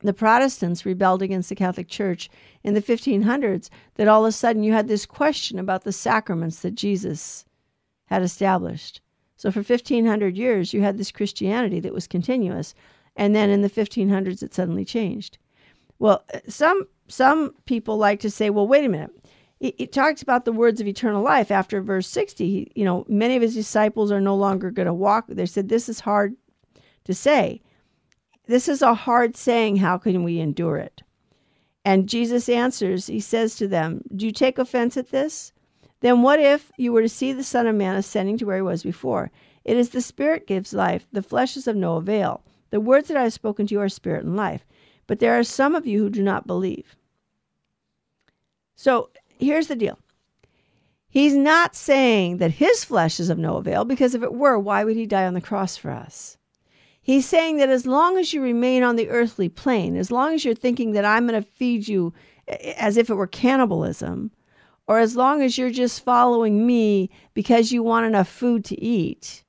[0.00, 2.28] the Protestants rebelled against the Catholic Church
[2.64, 6.60] in the 1500s that all of a sudden you had this question about the sacraments
[6.60, 7.44] that Jesus
[8.06, 9.00] had established.
[9.36, 12.74] So for 1500 years you had this Christianity that was continuous,
[13.16, 15.38] and then in the 1500s it suddenly changed.
[15.98, 19.10] Well, some some people like to say, well, wait a minute.
[19.60, 22.72] It, it talks about the words of eternal life after verse 60.
[22.74, 25.26] You know, many of his disciples are no longer going to walk.
[25.28, 26.34] They said, this is hard
[27.04, 27.60] to say.
[28.46, 29.76] This is a hard saying.
[29.76, 31.02] How can we endure it?
[31.84, 35.52] And Jesus answers, He says to them, Do you take offense at this?
[36.00, 38.62] Then what if you were to see the Son of Man ascending to where he
[38.62, 39.30] was before?
[39.64, 42.42] It is the Spirit gives life, the flesh is of no avail.
[42.70, 44.64] The words that I have spoken to you are spirit and life.
[45.06, 46.96] But there are some of you who do not believe.
[48.74, 49.98] So here's the deal.
[51.08, 54.82] He's not saying that his flesh is of no avail, because if it were, why
[54.82, 56.38] would he die on the cross for us?
[57.02, 60.44] He's saying that as long as you remain on the earthly plane, as long as
[60.44, 62.14] you're thinking that I'm going to feed you
[62.48, 64.30] eh, eh, as if it were cannibalism,
[64.86, 69.44] or as long as you're just following me because you want enough food to eat,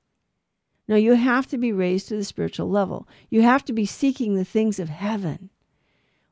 [0.88, 3.08] no, you have to be raised to the spiritual level.
[3.30, 5.50] You have to be seeking the things of heaven.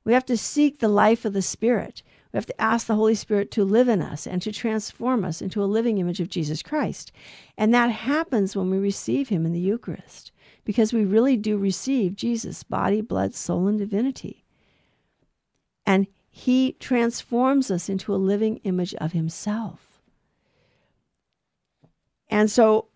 [0.03, 2.03] We have to seek the life of the Spirit.
[2.31, 5.41] We have to ask the Holy Spirit to live in us and to transform us
[5.41, 7.11] into a living image of Jesus Christ.
[7.57, 10.31] And that happens when we receive Him in the Eucharist
[10.63, 14.45] because we really do receive Jesus' body, blood, soul, and divinity.
[15.85, 20.01] And He transforms us into a living image of Himself.
[22.29, 22.87] And so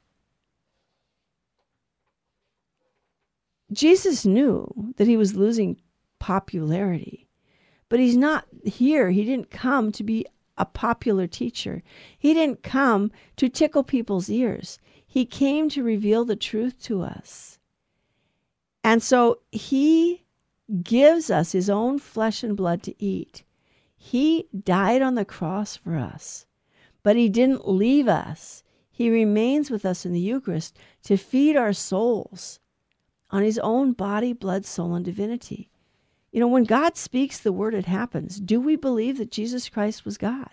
[3.72, 5.82] Jesus knew that he was losing
[6.20, 7.25] popularity,
[7.90, 9.12] but he's not here.
[9.12, 10.26] He didn't come to be
[10.58, 11.84] a popular teacher,
[12.18, 14.80] he didn't come to tickle people's ears.
[15.06, 17.60] He came to reveal the truth to us.
[18.84, 20.24] And so he
[20.84, 23.44] gives us his own flesh and blood to eat.
[23.96, 26.46] He died on the cross for us,
[27.02, 28.64] but he didn't leave us.
[28.92, 32.60] He remains with us in the Eucharist to feed our souls
[33.32, 35.70] on his own body, blood, soul, and divinity.
[36.36, 38.42] You know, when God speaks the word, it happens.
[38.42, 40.50] Do we believe that Jesus Christ was God?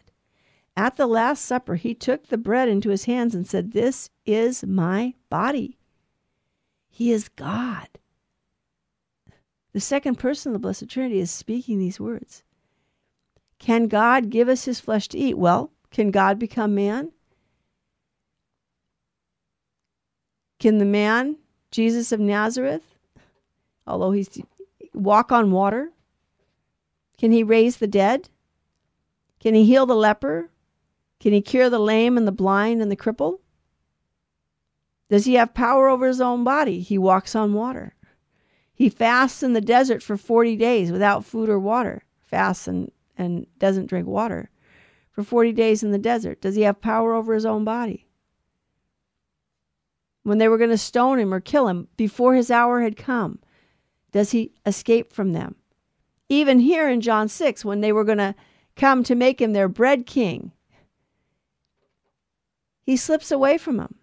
[0.77, 4.63] At the Last Supper, he took the bread into his hands and said, This is
[4.63, 5.81] my body.
[6.89, 7.89] He is God.
[9.73, 12.45] The second person of the Blessed Trinity is speaking these words.
[13.59, 15.37] Can God give us his flesh to eat?
[15.37, 17.11] Well, can God become man?
[20.61, 21.39] Can the man
[21.73, 22.85] Jesus of Nazareth,
[23.85, 24.29] although he's
[24.93, 25.93] walk on water?
[27.19, 28.29] Can he raise the dead?
[29.41, 30.51] Can he heal the leper?
[31.21, 33.39] Can he cure the lame and the blind and the cripple?
[35.09, 36.81] Does he have power over his own body?
[36.81, 37.95] He walks on water.
[38.75, 42.05] He fasts in the desert for 40 days without food or water.
[42.25, 44.51] Fasts and, and doesn't drink water
[45.11, 46.41] for 40 days in the desert.
[46.41, 48.07] Does he have power over his own body?
[50.23, 53.39] when they were going to stone him or kill him before his hour had come?
[54.13, 55.57] Does he escape from them?
[56.29, 58.35] Even here in John 6, when they were going to
[58.77, 60.53] come to make him their bread king,
[62.83, 63.97] he slips away from them.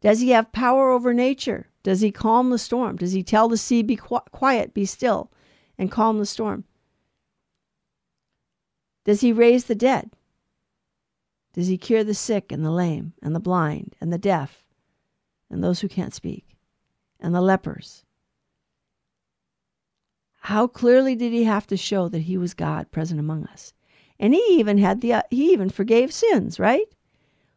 [0.00, 1.68] Does he have power over nature?
[1.82, 2.96] Does he calm the storm?
[2.96, 5.32] Does he tell the sea, be quiet, be still,
[5.76, 6.64] and calm the storm?
[9.04, 10.10] Does he raise the dead?
[11.54, 14.64] Does he cure the sick and the lame and the blind and the deaf
[15.50, 16.47] and those who can't speak
[17.20, 18.04] and the lepers?
[20.40, 23.74] How clearly did he have to show that he was God present among us?
[24.18, 26.86] And he even had the uh, he even forgave sins, right?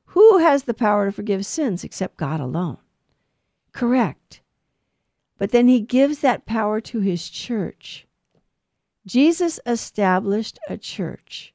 [0.06, 2.78] Who has the power to forgive sins except God alone?
[3.72, 4.42] Correct.
[5.38, 8.08] But then he gives that power to his church.
[9.06, 11.54] Jesus established a church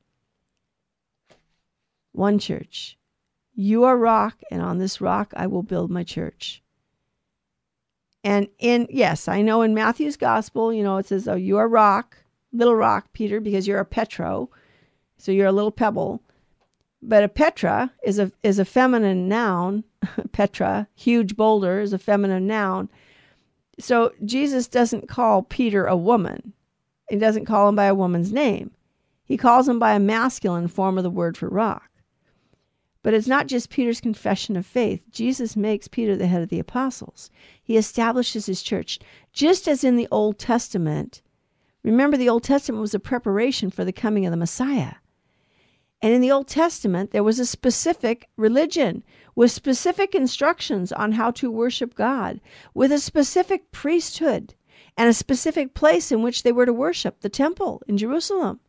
[2.16, 2.98] one church.
[3.54, 6.62] You are rock, and on this rock I will build my church.
[8.26, 11.68] And in, yes, I know in Matthew's gospel, you know, it says, Oh, you are
[11.68, 12.16] rock,
[12.52, 14.50] little rock, Peter, because you're a Petro.
[15.16, 16.20] So you're a little pebble.
[17.00, 19.84] But a Petra is a is a feminine noun.
[20.32, 22.88] Petra, huge boulder, is a feminine noun.
[23.78, 26.52] So Jesus doesn't call Peter a woman.
[27.08, 28.72] He doesn't call him by a woman's name.
[29.24, 31.90] He calls him by a masculine form of the word for rock.
[33.05, 35.01] But it's not just Peter's confession of faith.
[35.12, 37.30] Jesus makes Peter the head of the apostles.
[37.66, 39.00] He establishes his church,
[39.32, 41.20] just as in the Old Testament.
[41.82, 44.92] Remember, the Old Testament was a preparation for the coming of the Messiah.
[46.00, 49.02] And in the Old Testament, there was a specific religion
[49.34, 52.40] with specific instructions on how to worship God,
[52.72, 54.54] with a specific priesthood
[54.96, 58.60] and a specific place in which they were to worship the temple in Jerusalem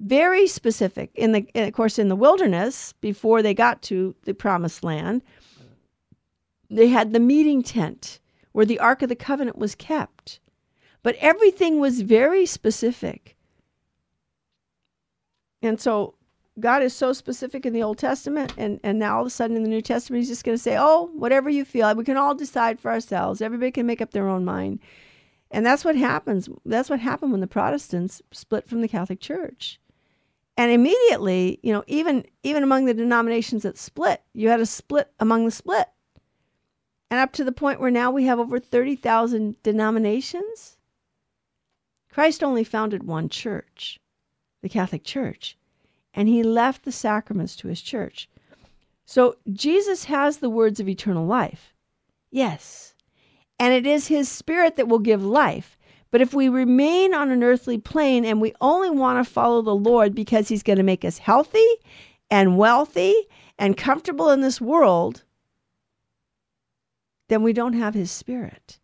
[0.00, 4.84] very specific in the of course in the wilderness before they got to the promised
[4.84, 5.22] land
[6.70, 8.20] they had the meeting tent
[8.52, 10.40] where the ark of the covenant was kept
[11.02, 13.36] But everything was very specific.
[15.62, 16.14] And so
[16.60, 19.56] God is so specific in the Old Testament, and, and now all of a sudden
[19.56, 22.16] in the New Testament, He's just going to say, oh, whatever you feel, we can
[22.16, 23.40] all decide for ourselves.
[23.40, 24.80] Everybody can make up their own mind.
[25.50, 26.48] And that's what happens.
[26.66, 29.80] That's what happened when the Protestants split from the Catholic Church.
[30.56, 35.10] And immediately, you know, even even among the denominations that split, you had a split
[35.20, 35.86] among the split.
[37.10, 40.76] And up to the point where now we have over 30,000 denominations.
[42.10, 43.98] Christ only founded one church,
[44.62, 45.56] the Catholic Church
[46.18, 48.28] and he left the sacraments to his church.
[49.04, 51.72] So Jesus has the words of eternal life.
[52.32, 52.94] Yes.
[53.60, 55.78] And it is his spirit that will give life.
[56.10, 59.76] But if we remain on an earthly plane and we only want to follow the
[59.76, 61.66] Lord because he's going to make us healthy
[62.30, 63.14] and wealthy
[63.56, 65.22] and comfortable in this world,
[67.28, 68.78] then we don't have his spirit.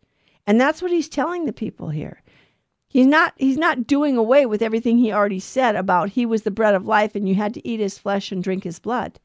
[0.47, 2.23] And that's what he's telling the people here.
[2.87, 6.51] He's not he's not doing away with everything he already said about he was the
[6.53, 9.19] bread of life and you had to eat his flesh and drink his blood.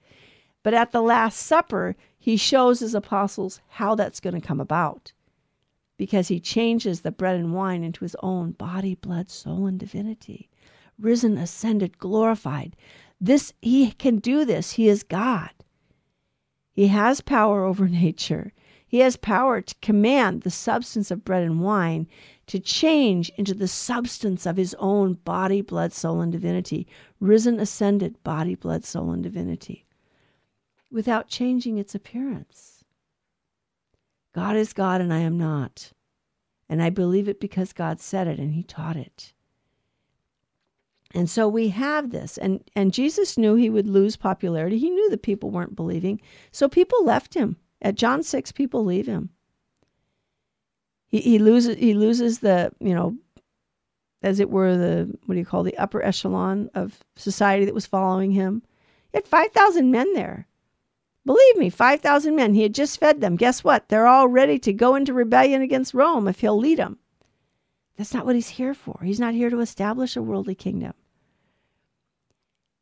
[0.64, 5.14] But at the last supper, he shows his apostles how that's going to come about.
[5.98, 10.50] Because he changes the bread and wine into his own body, blood, soul and divinity.
[10.98, 12.76] Risen, ascended, glorified.
[13.22, 14.72] This he can do this.
[14.72, 15.52] He is God.
[16.72, 18.52] He has power over nature.
[18.90, 22.08] He has power to command the substance of bread and wine
[22.48, 26.88] to change into the substance of his own body, blood, soul, and divinity,
[27.20, 29.86] risen, ascended body, blood, soul, and divinity,
[30.90, 32.84] without changing its appearance.
[34.34, 35.92] God is God and I am not.
[36.68, 39.34] And I believe it because God said it and he taught it.
[41.14, 42.40] And so we have this.
[42.40, 44.80] And, and Jesus knew he would lose popularity.
[44.80, 46.20] He knew the people weren't believing.
[46.52, 47.58] So people left him.
[47.82, 49.30] At John 6, people leave him.
[51.08, 53.18] He, he loses he loses the, you know,
[54.22, 57.86] as it were the what do you call the upper echelon of society that was
[57.86, 58.62] following him.
[59.12, 60.48] He had 5,000 men there.
[61.26, 62.54] Believe me, 5,000 men.
[62.54, 63.36] He had just fed them.
[63.36, 63.90] Guess what?
[63.90, 67.00] They're all ready to go into rebellion against Rome if he'll lead them.
[67.98, 69.02] That's not what he's here for.
[69.04, 70.94] He's not here to establish a worldly kingdom.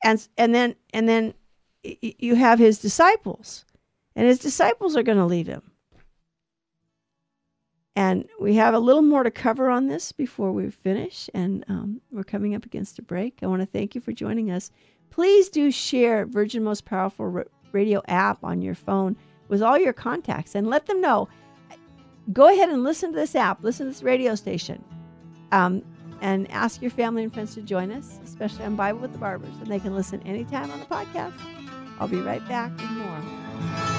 [0.04, 1.34] And and then and then
[1.84, 3.66] you have his disciples.
[4.18, 5.62] And his disciples are going to leave him.
[7.96, 12.02] And we have a little more to cover on this before we finish, and um,
[12.12, 13.40] we're coming up against a break.
[13.42, 14.72] I want to thank you for joining us.
[15.12, 19.16] Please do share Virgin Most Powerful Radio app on your phone
[19.48, 21.28] with all your contacts and let them know.
[22.34, 24.84] Go ahead and listen to this app, listen to this radio station,
[25.52, 25.84] um,
[26.22, 29.56] and ask your family and friends to join us, especially on Bible with the Barbers,
[29.60, 31.34] and they can listen anytime on the podcast.
[32.00, 33.97] I'll be right back with more.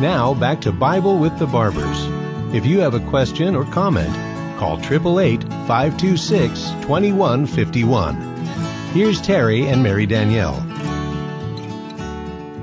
[0.00, 2.06] Now back to Bible with the Barbers.
[2.54, 4.14] If you have a question or comment,
[4.56, 8.14] call 888 526 2151.
[8.92, 10.54] Here's Terry and Mary Danielle.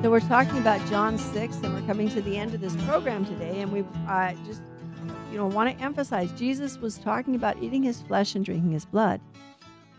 [0.01, 3.25] So we're talking about John 6, and we're coming to the end of this program
[3.25, 4.61] today, and we uh, just
[5.29, 8.85] you know want to emphasize Jesus was talking about eating his flesh and drinking his
[8.85, 9.19] blood,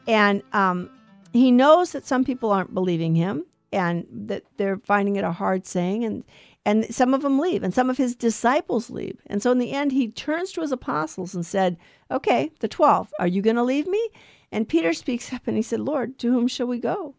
[0.06, 0.88] and um,
[1.34, 5.66] he knows that some people aren't believing him and that they're finding it a hard
[5.66, 6.24] saying, and
[6.66, 9.22] and some of them leave, and some of his disciples leave.
[9.26, 11.76] And so in the end, he turns to his apostles and said,
[12.10, 14.10] Okay, the 12, are you going to leave me?
[14.50, 17.14] And Peter speaks up and he said, Lord, to whom shall we go?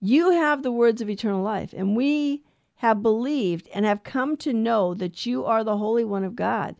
[0.00, 2.42] You have the words of eternal life, and we
[2.76, 6.74] have believed and have come to know that you are the Holy One of God.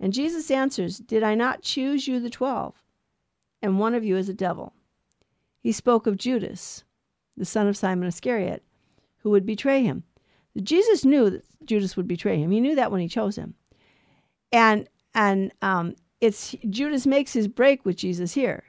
[0.00, 2.82] And Jesus answers, Did I not choose you, the twelve?
[3.62, 4.72] And one of you is a devil.
[5.60, 6.82] He spoke of Judas,
[7.36, 8.64] the son of Simon Iscariot
[9.18, 10.02] who would betray him.
[10.62, 12.50] Jesus knew that Judas would betray him.
[12.50, 13.54] He knew that when he chose him.
[14.52, 18.64] And and um, it's Judas makes his break with Jesus here.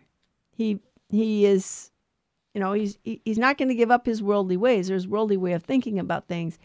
[0.51, 0.79] He
[1.09, 1.91] he is,
[2.53, 5.07] you know, he's he, he's not going to give up his worldly ways or his
[5.07, 6.59] worldly way of thinking about things.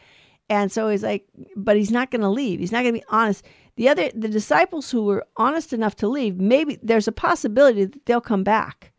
[0.50, 1.26] And so he's like,
[1.56, 2.60] but he's not going to leave.
[2.60, 3.44] He's not going to be honest.
[3.76, 8.06] The other the disciples who were honest enough to leave, maybe there's a possibility that
[8.06, 8.92] they'll come back.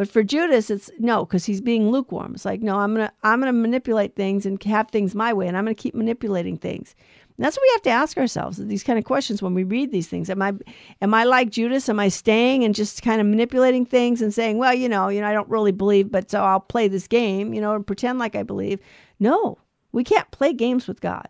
[0.00, 2.34] But for Judas, it's no, because he's being lukewarm.
[2.34, 5.58] It's like, no, I'm gonna I'm gonna manipulate things and have things my way, and
[5.58, 6.94] I'm gonna keep manipulating things.
[7.36, 9.92] And that's what we have to ask ourselves these kind of questions when we read
[9.92, 10.30] these things.
[10.30, 10.54] Am I
[11.02, 11.90] am I like Judas?
[11.90, 15.20] Am I staying and just kind of manipulating things and saying, well, you know, you
[15.20, 18.18] know, I don't really believe, but so I'll play this game, you know, and pretend
[18.18, 18.80] like I believe.
[19.18, 19.58] No,
[19.92, 21.28] we can't play games with God.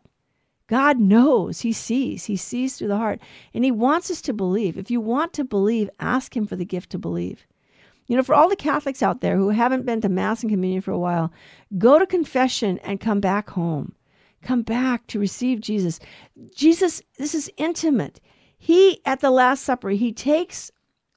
[0.68, 3.20] God knows, He sees, He sees through the heart,
[3.52, 4.78] and He wants us to believe.
[4.78, 7.48] If you want to believe, ask Him for the gift to believe.
[8.10, 10.82] You know, for all the Catholics out there who haven't been to Mass and Communion
[10.82, 11.32] for a while,
[11.78, 13.94] go to confession and come back home.
[14.42, 16.00] come back to receive Jesus.
[16.52, 18.18] Jesus, this is intimate.
[18.58, 20.72] He, at the Last Supper, he takes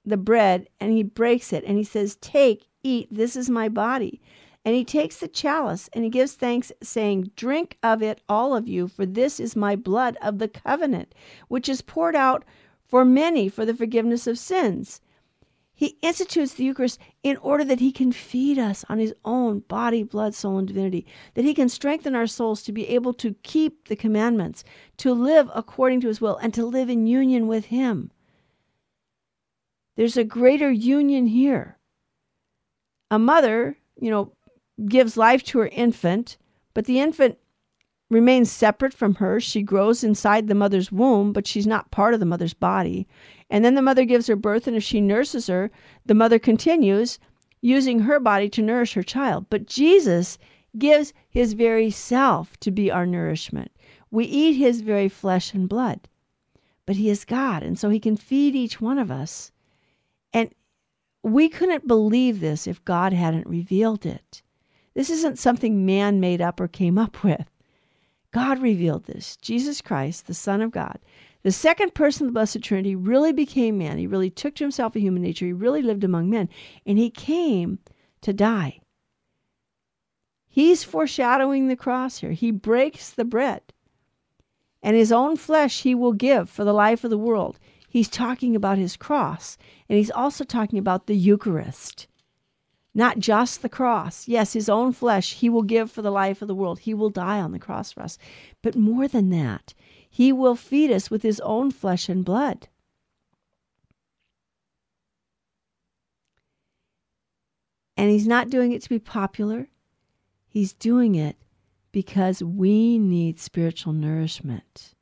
[0.05, 4.21] the bread and he breaks it and he says, Take, eat, this is my body.
[4.63, 8.67] And he takes the chalice and he gives thanks, saying, Drink of it, all of
[8.67, 11.15] you, for this is my blood of the covenant,
[11.47, 12.45] which is poured out
[12.85, 15.01] for many for the forgiveness of sins.
[15.83, 20.01] He institutes the Eucharist in order that he can feed us on his own body,
[20.01, 23.89] blood, soul, and divinity, that he can strengthen our souls to be able to keep
[23.89, 24.63] the commandments,
[24.95, 28.11] to live according to his will, and to live in union with him.
[29.97, 31.77] There's a greater union here.
[33.11, 34.31] A mother, you know,
[34.85, 36.37] gives life to her infant,
[36.73, 37.37] but the infant
[38.13, 39.39] remains separate from her.
[39.39, 43.07] She grows inside the mother's womb, but she's not part of the mother's body.
[43.49, 45.71] And then the mother gives her birth, and if she nurses her,
[46.05, 47.19] the mother continues
[47.61, 49.47] using her body to nourish her child.
[49.49, 50.37] But Jesus
[50.77, 53.71] gives his very self to be our nourishment.
[54.11, 56.07] We eat his very flesh and blood.
[56.85, 59.51] But he is God, and so he can feed each one of us.
[60.33, 60.53] And
[61.23, 64.41] we couldn't believe this if God hadn't revealed it.
[64.93, 67.49] This isn't something man made up or came up with.
[68.33, 69.37] God revealed this.
[69.37, 70.97] Jesus Christ, the Son of God,
[71.43, 73.99] the second person of the Blessed Trinity really became man.
[73.99, 75.45] He really took to himself a human nature.
[75.45, 76.49] He really lived among men.
[76.85, 77.77] And he came
[78.21, 78.79] to die.
[80.49, 82.31] He's foreshadowing the cross here.
[82.31, 83.61] He breaks the bread.
[84.81, 87.59] And his own flesh he will give for the life of the world.
[87.87, 89.59] He's talking about his cross.
[89.87, 92.07] And he's also talking about the Eucharist.
[92.95, 94.27] Not just the cross.
[94.27, 96.79] Yes, his own flesh he will give for the life of the world.
[96.79, 98.19] He will die on the cross for us.
[98.61, 99.73] But more than that,
[100.07, 102.67] he will feed us with his own flesh and blood.
[107.97, 109.69] And he's not doing it to be popular.
[110.47, 111.37] He's doing it
[111.91, 114.93] because we need spiritual nourishment.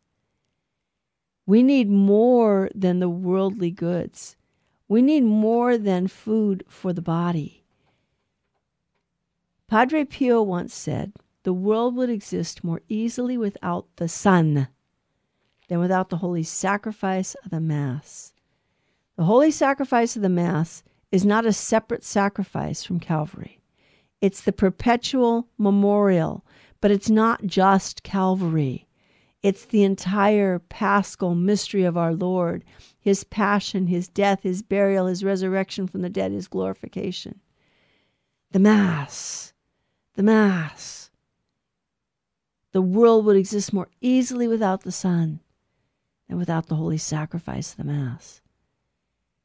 [1.46, 4.38] We need more than the worldly goods.
[4.88, 7.61] We need more than food for the body.
[9.72, 11.14] Padre Pio once said,
[11.44, 14.68] the world would exist more easily without the sun
[15.70, 18.34] than without the holy sacrifice of the Mass.
[19.16, 23.62] The holy sacrifice of the Mass is not a separate sacrifice from Calvary.
[24.20, 26.46] It's the perpetual memorial,
[26.82, 28.90] but it's not just Calvary.
[29.42, 32.66] It's the entire paschal mystery of our Lord,
[33.00, 37.40] his passion, his death, his burial, his resurrection from the dead, his glorification.
[38.52, 39.51] The Mass,
[40.22, 41.10] the Mass.
[42.74, 45.40] The world would exist more easily without the sun
[46.30, 48.40] and without the holy sacrifice of the Mass.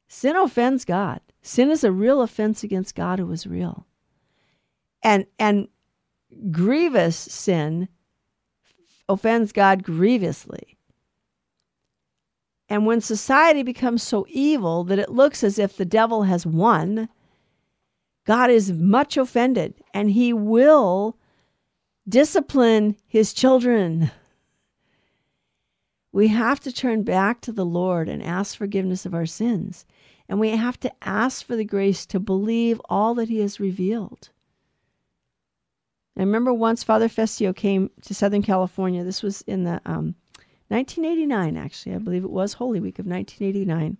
[0.07, 1.19] Sin offends God.
[1.41, 3.87] Sin is a real offense against God who is real.
[5.01, 5.67] And and
[6.51, 7.87] grievous sin
[9.09, 10.77] offends God grievously.
[12.69, 17.09] And when society becomes so evil that it looks as if the devil has won,
[18.27, 21.17] God is much offended and he will
[22.09, 24.11] discipline his children.
[26.11, 29.85] We have to turn back to the Lord and ask forgiveness of our sins.
[30.27, 34.27] And we have to ask for the grace to believe all that He has revealed.
[36.17, 39.05] I remember once Father Fessio came to Southern California.
[39.05, 40.15] This was in the um,
[40.67, 41.95] 1989, actually.
[41.95, 43.97] I believe it was Holy Week of 1989.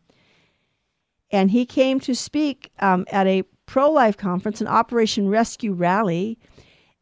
[1.32, 6.40] And he came to speak um, at a pro life conference, an Operation Rescue rally.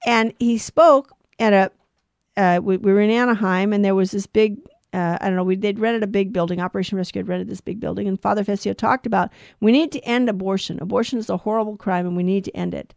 [0.06, 1.72] And he spoke at a,
[2.38, 4.58] uh, we, we were in Anaheim, and there was this big
[4.96, 6.62] uh, I don't know, we they'd rented a big building.
[6.62, 10.00] Operation Rescue had rented this big building, and Father Fessio talked about we need to
[10.06, 10.80] end abortion.
[10.82, 12.94] Abortion is a horrible crime, and we need to end it.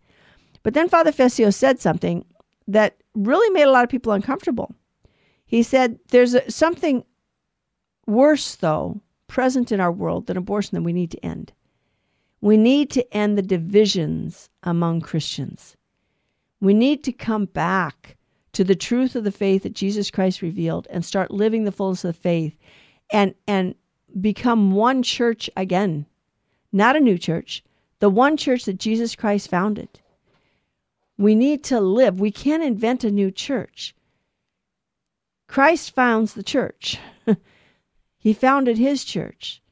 [0.62, 2.24] But then Father Fessio said something
[2.68, 4.72] that really made a lot of people uncomfortable.
[5.44, 7.04] He said, "There's a, something
[8.06, 11.52] worse, though, present in our world than abortion that we need to end.
[12.40, 15.76] We need to end the divisions among Christians.
[16.60, 18.16] We need to come back."
[18.58, 22.04] to the truth of the faith that Jesus Christ revealed and start living the fullness
[22.04, 22.56] of the faith
[23.12, 23.76] and and
[24.20, 26.06] become one church again.
[26.72, 27.62] Not a new church,
[28.00, 30.00] the one church that Jesus Christ founded.
[31.16, 32.18] We need to live.
[32.18, 33.94] We can't invent a new church.
[35.46, 36.98] Christ founds the church.
[38.18, 39.62] he founded his church.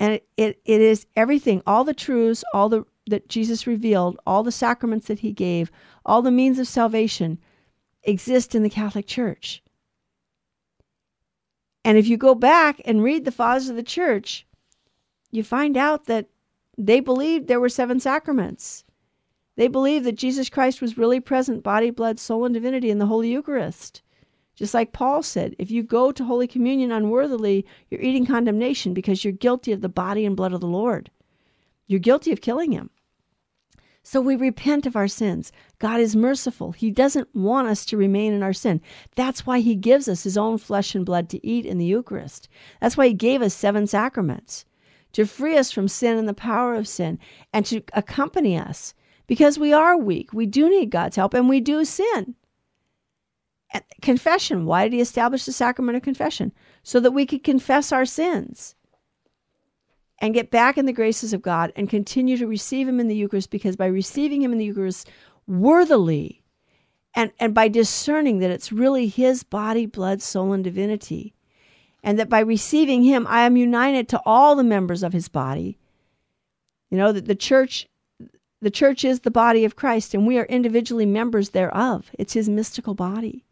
[0.00, 4.42] And it, it, it is everything, all the truths, all the that Jesus revealed, all
[4.42, 5.70] the sacraments that he gave,
[6.06, 7.38] all the means of salvation
[8.02, 9.62] exist in the Catholic Church.
[11.84, 14.46] And if you go back and read the fathers of the church,
[15.30, 16.28] you find out that
[16.78, 18.84] they believed there were seven sacraments.
[19.56, 23.06] They believed that Jesus Christ was really present, body, blood, soul, and divinity in the
[23.06, 24.02] Holy Eucharist.
[24.54, 29.24] Just like Paul said, if you go to Holy Communion unworthily, you're eating condemnation because
[29.24, 31.10] you're guilty of the body and blood of the Lord.
[31.86, 32.90] You're guilty of killing him.
[34.06, 35.50] So we repent of our sins.
[35.78, 36.72] God is merciful.
[36.72, 38.82] He doesn't want us to remain in our sin.
[39.16, 42.48] That's why He gives us His own flesh and blood to eat in the Eucharist.
[42.82, 44.66] That's why He gave us seven sacraments
[45.12, 47.18] to free us from sin and the power of sin
[47.54, 48.92] and to accompany us
[49.26, 50.34] because we are weak.
[50.34, 52.34] We do need God's help and we do sin.
[54.02, 54.66] Confession.
[54.66, 56.52] Why did he establish the sacrament of confession?
[56.82, 58.74] So that we could confess our sins
[60.20, 63.16] and get back in the graces of God and continue to receive him in the
[63.16, 65.10] Eucharist because by receiving him in the Eucharist
[65.46, 66.42] worthily
[67.14, 71.34] and, and by discerning that it's really his body, blood, soul, and divinity,
[72.02, 75.78] and that by receiving him, I am united to all the members of his body.
[76.90, 77.88] You know, that the church
[78.60, 82.10] the church is the body of Christ, and we are individually members thereof.
[82.14, 83.44] It's his mystical body.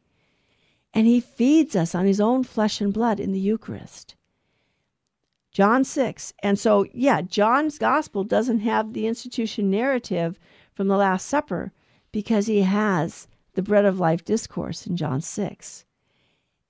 [0.95, 4.14] And he feeds us on his own flesh and blood in the Eucharist.
[5.53, 6.32] John 6.
[6.43, 10.38] And so, yeah, John's gospel doesn't have the institution narrative
[10.74, 11.72] from the Last Supper
[12.11, 15.84] because he has the bread of life discourse in John 6.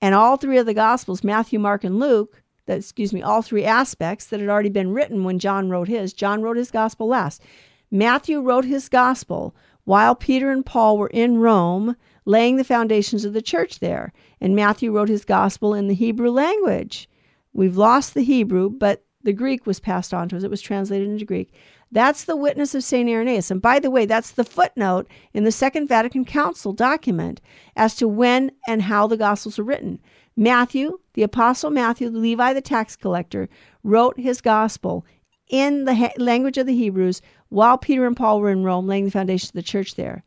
[0.01, 3.63] And all three of the gospels, Matthew, Mark, and Luke, that excuse me, all three
[3.63, 6.11] aspects that had already been written when John wrote his.
[6.11, 7.41] John wrote his gospel last.
[7.89, 9.55] Matthew wrote his gospel
[9.85, 11.95] while Peter and Paul were in Rome
[12.25, 14.13] laying the foundations of the church there.
[14.41, 17.09] And Matthew wrote his gospel in the Hebrew language.
[17.53, 20.43] We've lost the Hebrew, but the Greek was passed on to us.
[20.43, 21.53] It was translated into Greek.
[21.91, 23.07] That's the witness of St.
[23.07, 23.51] Irenaeus.
[23.51, 27.39] And by the way, that's the footnote in the Second Vatican Council document
[27.75, 29.99] as to when and how the Gospels were written.
[30.35, 33.47] Matthew, the Apostle Matthew, Levi the tax collector,
[33.83, 35.05] wrote his Gospel
[35.49, 39.11] in the language of the Hebrews while Peter and Paul were in Rome laying the
[39.11, 40.23] foundation of the church there.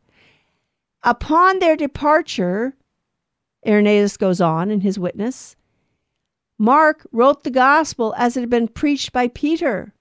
[1.03, 2.75] Upon their departure,
[3.65, 5.55] Irenaeus goes on in his witness,
[6.57, 9.93] Mark wrote the gospel as it had been preached by Peter,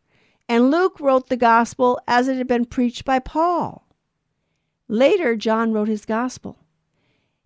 [0.48, 3.86] and Luke wrote the gospel as it had been preached by Paul.
[4.88, 6.58] Later, John wrote his gospel.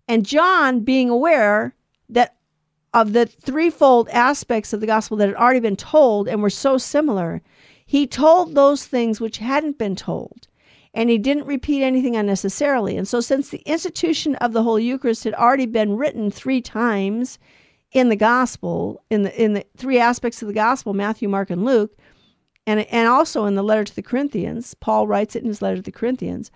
[0.07, 1.75] And John, being aware
[2.09, 2.35] that
[2.93, 6.77] of the threefold aspects of the gospel that had already been told and were so
[6.77, 7.41] similar,
[7.85, 10.47] he told those things which hadn't been told,
[10.93, 12.97] and he didn't repeat anything unnecessarily.
[12.97, 17.39] And so, since the institution of the Holy Eucharist had already been written three times
[17.91, 21.63] in the Gospel, in the in the three aspects of the Gospel, Matthew, Mark, and
[21.63, 21.95] Luke,
[22.67, 25.77] and and also in the letter to the Corinthians, Paul writes it in his letter
[25.77, 26.51] to the Corinthians.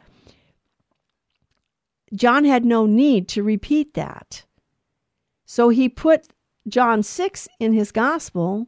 [2.13, 4.43] John had no need to repeat that.
[5.45, 6.27] So he put
[6.67, 8.67] John 6 in his gospel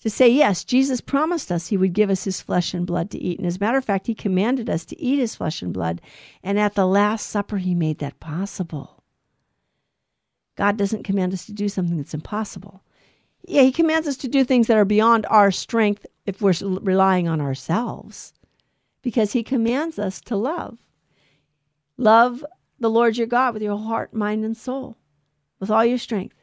[0.00, 3.18] to say, yes, Jesus promised us he would give us his flesh and blood to
[3.18, 3.38] eat.
[3.38, 6.00] And as a matter of fact, he commanded us to eat his flesh and blood.
[6.42, 9.02] And at the Last Supper, he made that possible.
[10.56, 12.82] God doesn't command us to do something that's impossible.
[13.46, 17.28] Yeah, he commands us to do things that are beyond our strength if we're relying
[17.28, 18.32] on ourselves,
[19.02, 20.78] because he commands us to love.
[21.96, 22.44] Love
[22.78, 24.96] the Lord your God with your heart, mind, and soul,
[25.58, 26.39] with all your strength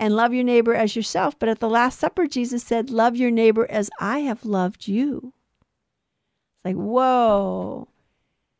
[0.00, 1.38] and love your neighbor as yourself.
[1.38, 5.34] But at the Last Supper, Jesus said, Love your neighbor as I have loved you.
[6.56, 7.86] It's like, whoa.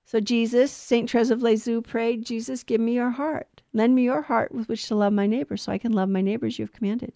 [0.05, 1.11] So Jesus, St.
[1.11, 3.63] Therese of Lisieux prayed, Jesus, give me your heart.
[3.73, 6.21] Lend me your heart with which to love my neighbor so I can love my
[6.21, 7.15] neighbor as you have commanded.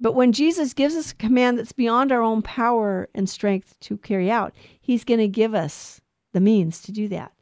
[0.00, 3.98] But when Jesus gives us a command that's beyond our own power and strength to
[3.98, 6.00] carry out, he's going to give us
[6.32, 7.32] the means to do that.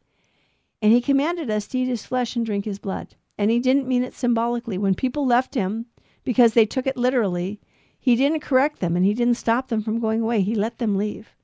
[0.83, 3.15] And he commanded us to eat his flesh and drink his blood.
[3.39, 4.77] And he didn't mean it symbolically.
[4.77, 5.87] When people left him
[6.25, 7.61] because they took it literally,
[7.99, 10.43] he didn't correct them and he didn't stop them from going away.
[10.43, 11.37] He let them leave.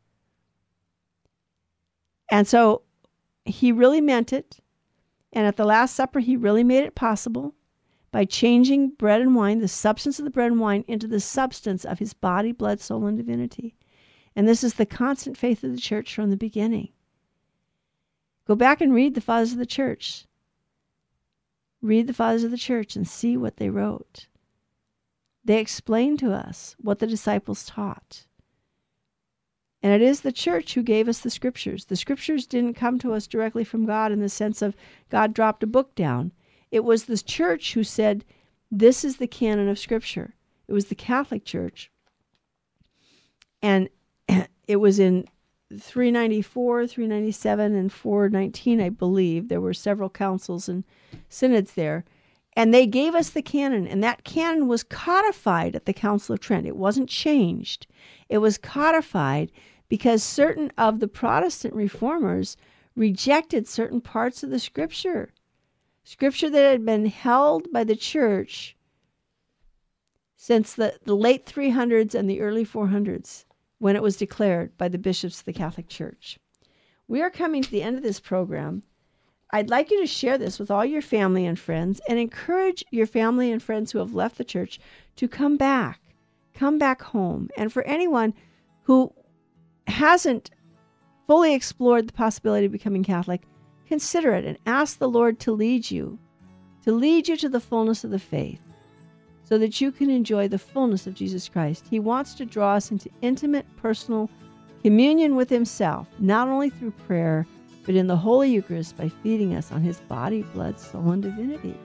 [2.30, 2.82] And so
[3.44, 4.60] he really meant it.
[5.32, 7.54] And at the Last Supper, he really made it possible
[8.10, 11.84] by changing bread and wine, the substance of the bread and wine, into the substance
[11.84, 13.74] of his body, blood, soul, and divinity.
[14.36, 16.90] And this is the constant faith of the church from the beginning.
[18.46, 20.26] Go back and read the fathers of the church.
[21.84, 24.26] Read the fathers of the church and see what they wrote.
[25.44, 28.24] They explain to us what the disciples taught.
[29.82, 31.84] And it is the church who gave us the scriptures.
[31.84, 34.74] The scriptures didn't come to us directly from God in the sense of
[35.10, 36.32] God dropped a book down.
[36.70, 38.24] It was the church who said,
[38.70, 40.36] This is the canon of scripture.
[40.66, 41.90] It was the Catholic Church.
[43.60, 43.90] And
[44.66, 45.26] it was in
[45.80, 49.48] 394, 397, and 419, I believe.
[49.48, 50.84] There were several councils and
[51.28, 52.04] synods there.
[52.54, 56.40] And they gave us the canon, and that canon was codified at the Council of
[56.40, 56.66] Trent.
[56.66, 57.86] It wasn't changed,
[58.28, 59.50] it was codified
[59.88, 62.56] because certain of the Protestant reformers
[62.96, 65.32] rejected certain parts of the scripture.
[66.04, 68.76] Scripture that had been held by the church
[70.36, 73.44] since the, the late 300s and the early 400s
[73.78, 76.38] when it was declared by the bishops of the Catholic Church.
[77.06, 78.82] We are coming to the end of this program.
[79.50, 83.06] I'd like you to share this with all your family and friends and encourage your
[83.06, 84.80] family and friends who have left the church
[85.16, 86.00] to come back,
[86.54, 87.50] come back home.
[87.56, 88.34] And for anyone
[88.82, 89.12] who
[89.86, 90.50] hasn't
[91.26, 93.42] fully explored the possibility of becoming Catholic,
[93.86, 96.18] consider it and ask the Lord to lead you,
[96.82, 98.63] to lead you to the fullness of the faith
[99.44, 101.84] so that you can enjoy the fullness of Jesus Christ.
[101.88, 104.30] He wants to draw us into intimate, personal
[104.82, 107.46] communion with Himself, not only through prayer,
[107.84, 111.78] but in the Holy Eucharist by feeding us on His body, blood, soul, and divinity.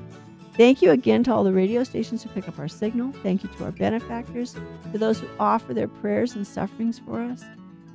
[0.55, 3.13] Thank you again to all the radio stations who pick up our signal.
[3.23, 4.55] Thank you to our benefactors,
[4.91, 7.43] to those who offer their prayers and sufferings for us,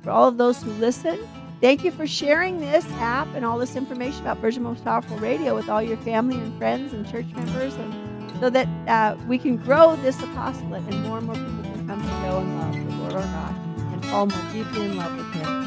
[0.01, 1.19] for all of those who listen.
[1.61, 5.55] Thank you for sharing this app and all this information about Virgin Most Powerful Radio
[5.55, 9.57] with all your family and friends and church members and so that uh, we can
[9.57, 12.95] grow this apostolate and more and more people can come to know and love the
[12.97, 13.55] Lord our God
[13.93, 15.65] and fall more deeply in love with Him